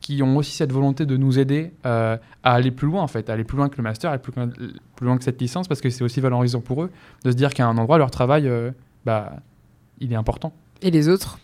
qui 0.00 0.22
ont 0.22 0.36
aussi 0.36 0.52
cette 0.56 0.72
volonté 0.72 1.06
de 1.06 1.16
nous 1.16 1.38
aider 1.38 1.72
euh, 1.86 2.16
à 2.42 2.52
aller 2.54 2.70
plus 2.70 2.86
loin, 2.86 3.02
en 3.02 3.08
fait, 3.08 3.28
à 3.30 3.34
aller 3.34 3.44
plus 3.44 3.56
loin 3.56 3.68
que 3.68 3.76
le 3.76 3.82
master, 3.82 4.10
aller 4.10 4.20
plus 4.20 4.32
loin, 4.34 4.48
plus 4.96 5.06
loin 5.06 5.18
que 5.18 5.24
cette 5.24 5.40
licence, 5.40 5.68
parce 5.68 5.80
que 5.80 5.90
c'est 5.90 6.02
aussi 6.04 6.20
valorisant 6.20 6.60
pour 6.60 6.82
eux 6.84 6.90
de 7.24 7.30
se 7.30 7.36
dire 7.36 7.52
qu'à 7.52 7.66
un 7.66 7.76
endroit, 7.76 7.98
leur 7.98 8.10
travail, 8.10 8.48
euh, 8.48 8.70
bah, 9.04 9.36
il 10.00 10.12
est 10.12 10.16
important. 10.16 10.52
Et 10.82 10.90
les 10.90 11.08
autres 11.08 11.38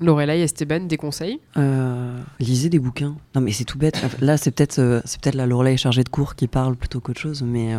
Lorelai, 0.00 0.40
Esteban, 0.40 0.80
des 0.86 0.96
conseils? 0.96 1.40
Euh, 1.58 2.18
lisez 2.40 2.70
des 2.70 2.78
bouquins. 2.78 3.14
Non, 3.34 3.40
mais 3.42 3.52
c'est 3.52 3.64
tout 3.64 3.76
bête. 3.78 4.02
Là, 4.20 4.36
c'est 4.38 4.50
peut-être 4.50 4.78
euh, 4.78 5.00
c'est 5.04 5.20
peut-être 5.20 5.34
la 5.34 5.46
Lorelai 5.46 5.76
chargée 5.76 6.02
de 6.04 6.08
cours 6.08 6.34
qui 6.36 6.46
parle 6.48 6.74
plutôt 6.76 7.00
qu'autre 7.00 7.20
chose, 7.20 7.42
mais. 7.42 7.74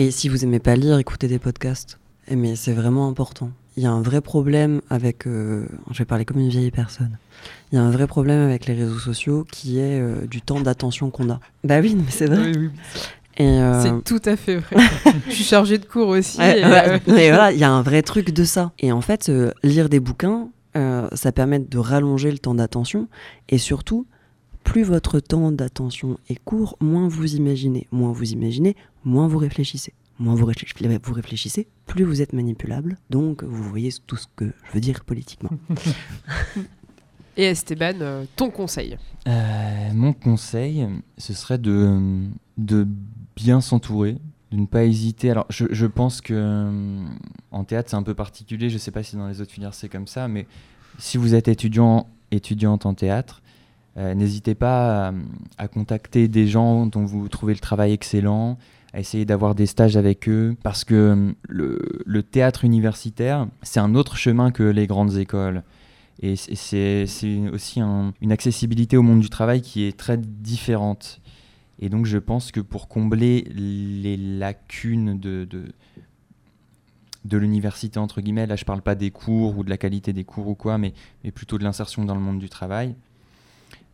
Et 0.00 0.10
si 0.10 0.30
vous 0.30 0.44
aimez 0.44 0.60
pas 0.60 0.76
lire, 0.76 0.96
écoutez 0.98 1.28
des 1.28 1.38
podcasts. 1.38 1.98
Et 2.26 2.34
mais 2.34 2.56
c'est 2.56 2.72
vraiment 2.72 3.06
important. 3.06 3.50
Il 3.76 3.82
y 3.82 3.86
a 3.86 3.92
un 3.92 4.00
vrai 4.00 4.22
problème 4.22 4.80
avec. 4.88 5.26
euh, 5.26 5.66
Je 5.90 5.98
vais 5.98 6.06
parler 6.06 6.24
comme 6.24 6.38
une 6.38 6.48
vieille 6.48 6.70
personne. 6.70 7.18
Il 7.70 7.74
y 7.74 7.78
a 7.78 7.82
un 7.82 7.90
vrai 7.90 8.06
problème 8.06 8.40
avec 8.40 8.64
les 8.64 8.72
réseaux 8.72 8.98
sociaux 8.98 9.44
qui 9.52 9.78
est 9.78 10.00
euh, 10.00 10.26
du 10.26 10.40
temps 10.40 10.58
d'attention 10.62 11.10
qu'on 11.10 11.28
a. 11.28 11.38
Bah 11.64 11.80
oui, 11.82 11.94
mais 11.98 12.04
c'est 12.10 12.24
vrai. 12.24 12.50
Euh, 13.40 13.82
C'est 13.82 14.02
tout 14.04 14.22
à 14.24 14.36
fait 14.36 14.56
vrai. 14.56 14.76
Je 15.28 15.32
suis 15.34 15.44
chargée 15.44 15.76
de 15.76 15.84
cours 15.84 16.08
aussi. 16.08 16.38
Ouais, 16.38 16.60
et, 16.60 16.64
ouais. 16.64 17.00
Mais 17.06 17.28
voilà, 17.28 17.52
il 17.52 17.58
y 17.58 17.64
a 17.64 17.70
un 17.70 17.82
vrai 17.82 18.00
truc 18.00 18.30
de 18.32 18.44
ça. 18.44 18.72
Et 18.78 18.92
en 18.92 19.02
fait, 19.02 19.30
lire 19.62 19.90
des 19.90 20.00
bouquins, 20.00 20.48
ça 20.74 21.30
permet 21.30 21.58
de 21.58 21.76
rallonger 21.78 22.30
le 22.30 22.38
temps 22.38 22.54
d'attention. 22.54 23.06
Et 23.50 23.58
surtout, 23.58 24.06
plus 24.64 24.82
votre 24.82 25.20
temps 25.20 25.52
d'attention 25.52 26.18
est 26.28 26.38
court, 26.44 26.76
moins 26.80 27.08
vous 27.08 27.34
imaginez. 27.34 27.86
Moins 27.92 28.12
vous 28.12 28.32
imaginez, 28.32 28.76
moins 29.04 29.26
vous 29.28 29.38
réfléchissez. 29.38 29.92
Moins 30.18 30.34
vous, 30.34 30.44
réfléch- 30.46 30.74
vous 31.02 31.14
réfléchissez, 31.14 31.66
plus 31.86 32.04
vous 32.04 32.20
êtes 32.20 32.34
manipulable. 32.34 32.98
Donc, 33.08 33.42
vous 33.42 33.62
voyez 33.62 33.90
tout 34.06 34.16
ce 34.16 34.26
que 34.36 34.52
je 34.68 34.72
veux 34.74 34.80
dire 34.80 35.02
politiquement. 35.04 35.50
Et 37.36 37.44
Esteban, 37.44 37.94
euh, 38.00 38.24
ton 38.36 38.50
conseil 38.50 38.98
Euh, 39.26 39.90
mon 39.94 40.12
conseil, 40.12 40.86
ce 41.16 41.32
serait 41.32 41.58
de, 41.58 42.26
de 42.58 42.86
bien 43.36 43.60
s'entourer, 43.60 44.18
de 44.50 44.56
ne 44.58 44.66
pas 44.66 44.84
hésiter. 44.84 45.30
Alors, 45.30 45.46
je, 45.48 45.64
je 45.70 45.86
pense 45.86 46.20
que 46.20 46.34
euh, 46.36 47.06
en 47.50 47.64
théâtre, 47.64 47.88
c'est 47.90 47.96
un 47.96 48.02
peu 48.02 48.14
particulier. 48.14 48.68
Je 48.68 48.74
ne 48.74 48.78
sais 48.78 48.90
pas 48.90 49.02
si 49.02 49.16
dans 49.16 49.28
les 49.28 49.40
autres 49.40 49.52
filières 49.52 49.74
c'est 49.74 49.88
comme 49.88 50.06
ça, 50.06 50.28
mais 50.28 50.46
si 50.98 51.16
vous 51.16 51.34
êtes 51.34 51.48
étudiant, 51.48 52.08
étudiante 52.30 52.84
en 52.84 52.94
théâtre, 52.94 53.42
euh, 53.96 54.14
n'hésitez 54.14 54.54
pas 54.54 55.08
à, 55.08 55.12
à 55.56 55.68
contacter 55.68 56.28
des 56.28 56.46
gens 56.46 56.86
dont 56.86 57.04
vous 57.04 57.28
trouvez 57.28 57.54
le 57.54 57.60
travail 57.60 57.92
excellent, 57.92 58.58
à 58.92 59.00
essayer 59.00 59.24
d'avoir 59.24 59.54
des 59.54 59.66
stages 59.66 59.96
avec 59.96 60.28
eux, 60.28 60.56
parce 60.62 60.84
que 60.84 60.94
euh, 60.94 61.78
le, 62.04 62.22
théâtre 62.22 62.64
universitaire, 62.64 63.46
c'est 63.62 63.80
un 63.80 63.94
autre 63.94 64.16
chemin 64.16 64.50
que 64.50 64.62
les 64.62 64.86
grandes 64.86 65.16
écoles. 65.16 65.62
Et 66.22 66.36
c'est 66.36 67.06
aussi 67.52 67.80
un- 67.80 68.12
une 68.20 68.32
accessibilité 68.32 68.96
au 68.96 69.02
monde 69.02 69.20
du 69.20 69.30
travail 69.30 69.62
qui 69.62 69.84
est 69.84 69.96
très 69.96 70.18
différente. 70.18 71.20
Et 71.80 71.88
donc 71.88 72.04
je 72.04 72.18
pense 72.18 72.52
que 72.52 72.60
pour 72.60 72.88
combler 72.88 73.42
les 73.54 74.18
lacunes 74.18 75.18
de, 75.18 75.48
l'université, 77.38 77.98
entre 77.98 78.20
guillemets, 78.20 78.46
là 78.46 78.56
je 78.56 78.66
parle 78.66 78.82
pas 78.82 78.94
des 78.94 79.10
cours 79.10 79.56
ou 79.56 79.64
de 79.64 79.70
la 79.70 79.78
qualité 79.78 80.12
des 80.12 80.24
cours 80.24 80.46
ou 80.46 80.54
quoi, 80.54 80.76
mais, 80.76 80.92
mais 81.24 81.30
plutôt 81.30 81.56
de 81.56 81.64
l'insertion 81.64 82.04
dans 82.04 82.14
le 82.14 82.20
monde 82.20 82.38
du 82.38 82.50
travail, 82.50 82.94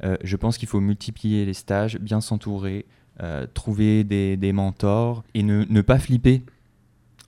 euh, 0.02 0.16
je 0.24 0.36
pense 0.36 0.58
qu'il 0.58 0.68
faut 0.68 0.80
multiplier 0.80 1.44
les 1.44 1.54
stages, 1.54 1.98
bien 2.00 2.20
s'entourer, 2.20 2.86
euh, 3.22 3.46
trouver 3.54 4.04
des, 4.04 4.52
mentors 4.52 5.24
et 5.34 5.42
ne, 5.42 5.80
pas 5.80 5.98
flipper. 5.98 6.42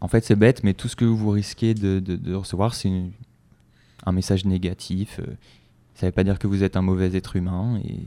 En 0.01 0.09
fait 0.09 0.24
c'est 0.24 0.37
bête, 0.37 0.62
mais 0.62 0.74
tout 0.74 0.88
ce 0.88 0.96
que 0.96 1.05
vous 1.05 1.31
risquez 1.31 1.74
de, 1.74 2.35
recevoir, 2.35 2.74
c'est 2.74 2.90
un 4.05 4.12
message 4.12 4.44
négatif. 4.44 5.20
euh, 5.20 5.27
ça 5.94 6.07
ne 6.07 6.11
veut 6.11 6.14
pas 6.14 6.24
dire 6.24 6.38
que 6.38 6.46
vous 6.46 6.62
êtes 6.62 6.77
un 6.77 6.83
mauvais 6.83 7.16
être 7.16 7.37
humain. 7.37 7.81
Et 7.85 7.98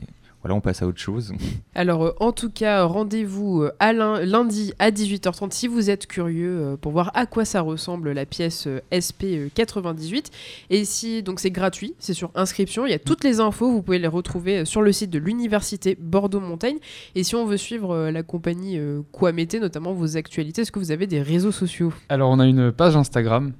voilà, 0.41 0.55
on 0.55 0.61
passe 0.61 0.81
à 0.81 0.87
autre 0.87 0.99
chose. 0.99 1.33
Alors, 1.75 2.03
euh, 2.03 2.13
en 2.19 2.31
tout 2.31 2.49
cas, 2.49 2.83
rendez-vous 2.83 3.61
euh, 3.63 3.71
à 3.79 3.93
lundi 3.93 4.73
à 4.79 4.91
18h30 4.91 5.51
si 5.51 5.67
vous 5.67 5.89
êtes 5.89 6.07
curieux 6.07 6.57
euh, 6.61 6.77
pour 6.77 6.91
voir 6.91 7.11
à 7.13 7.25
quoi 7.25 7.45
ça 7.45 7.61
ressemble 7.61 8.11
la 8.11 8.25
pièce 8.25 8.67
euh, 8.67 8.81
SP 8.89 9.53
98. 9.53 10.31
Et 10.69 10.85
si, 10.85 11.21
donc 11.23 11.39
c'est 11.39 11.51
gratuit, 11.51 11.93
c'est 11.99 12.13
sur 12.13 12.31
inscription. 12.35 12.85
Il 12.85 12.91
y 12.91 12.95
a 12.95 12.99
toutes 12.99 13.23
les 13.23 13.39
infos, 13.39 13.71
vous 13.71 13.81
pouvez 13.81 13.99
les 13.99 14.07
retrouver 14.07 14.65
sur 14.65 14.81
le 14.81 14.91
site 14.91 15.11
de 15.11 15.19
l'université 15.19 15.97
Bordeaux-Montaigne. 15.99 16.77
Et 17.15 17.23
si 17.23 17.35
on 17.35 17.45
veut 17.45 17.57
suivre 17.57 17.91
euh, 17.91 18.11
la 18.11 18.23
compagnie 18.23 18.77
euh, 18.77 19.01
Kwamete, 19.11 19.55
notamment 19.55 19.93
vos 19.93 20.17
actualités, 20.17 20.61
est-ce 20.63 20.71
que 20.71 20.79
vous 20.79 20.91
avez 20.91 21.07
des 21.07 21.21
réseaux 21.21 21.51
sociaux? 21.51 21.93
Alors, 22.09 22.29
on 22.29 22.39
a 22.39 22.45
une 22.45 22.71
page 22.71 22.95
Instagram, 22.95 23.53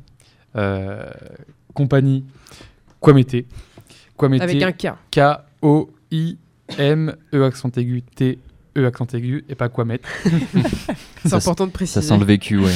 euh, 0.56 1.06
compagnie. 1.74 2.26
Kwamete, 3.00 3.46
Avec 4.40 4.62
un 4.62 4.72
K. 4.72 4.88
K-O-I-M-E 6.76 7.44
accent 7.46 7.70
aigu, 7.78 8.02
T-E 8.16 8.86
accent 8.86 9.08
aigu, 9.14 9.44
et 9.50 9.56
pas 9.56 9.70
Kwamet. 9.70 10.02
C'est 11.24 11.30
Ça 11.30 11.38
important 11.38 11.66
de 11.66 11.72
Ça 11.72 11.74
préciser. 11.74 12.02
sent 12.02 12.18
le 12.18 12.26
vécu, 12.26 12.58
ouais. 12.58 12.72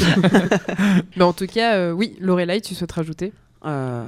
Mais 1.18 1.24
en 1.24 1.34
tout 1.34 1.48
cas, 1.48 1.76
euh, 1.76 1.92
oui, 1.92 2.16
Lorelai, 2.20 2.62
tu 2.62 2.76
souhaites 2.76 2.92
rajouter? 2.92 3.34
Euh, 3.66 4.06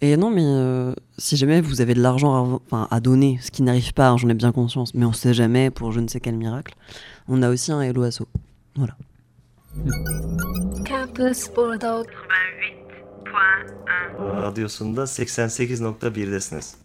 Et 0.00 0.16
non, 0.16 0.30
mais 0.30 0.42
euh, 0.44 0.94
si 1.18 1.36
jamais 1.36 1.60
vous 1.60 1.80
avez 1.82 1.94
de 1.94 2.00
l'argent 2.00 2.60
à, 2.72 3.00
donner, 3.00 3.38
ce 3.42 3.50
qui 3.50 3.62
n'arrive 3.62 3.92
pas, 3.92 4.08
hein, 4.08 4.16
j'en 4.16 4.28
ai 4.30 4.34
bien 4.34 4.50
conscience, 4.50 4.94
mais 4.94 5.04
on 5.04 5.12
sait 5.12 5.34
jamais 5.34 5.70
pour 5.70 5.92
je 5.92 6.00
ne 6.00 6.08
sais 6.08 6.20
quel 6.20 6.36
miracle, 6.36 6.74
on 7.28 7.42
a 7.42 7.50
aussi 7.50 7.70
un 7.70 7.82
Hello 7.82 8.02
Asso. 8.02 8.26
Campus 10.86 11.50
Bordeaux. 11.54 12.04
Radyosunda 14.18 15.04
88.1'desiniz. 15.04 16.76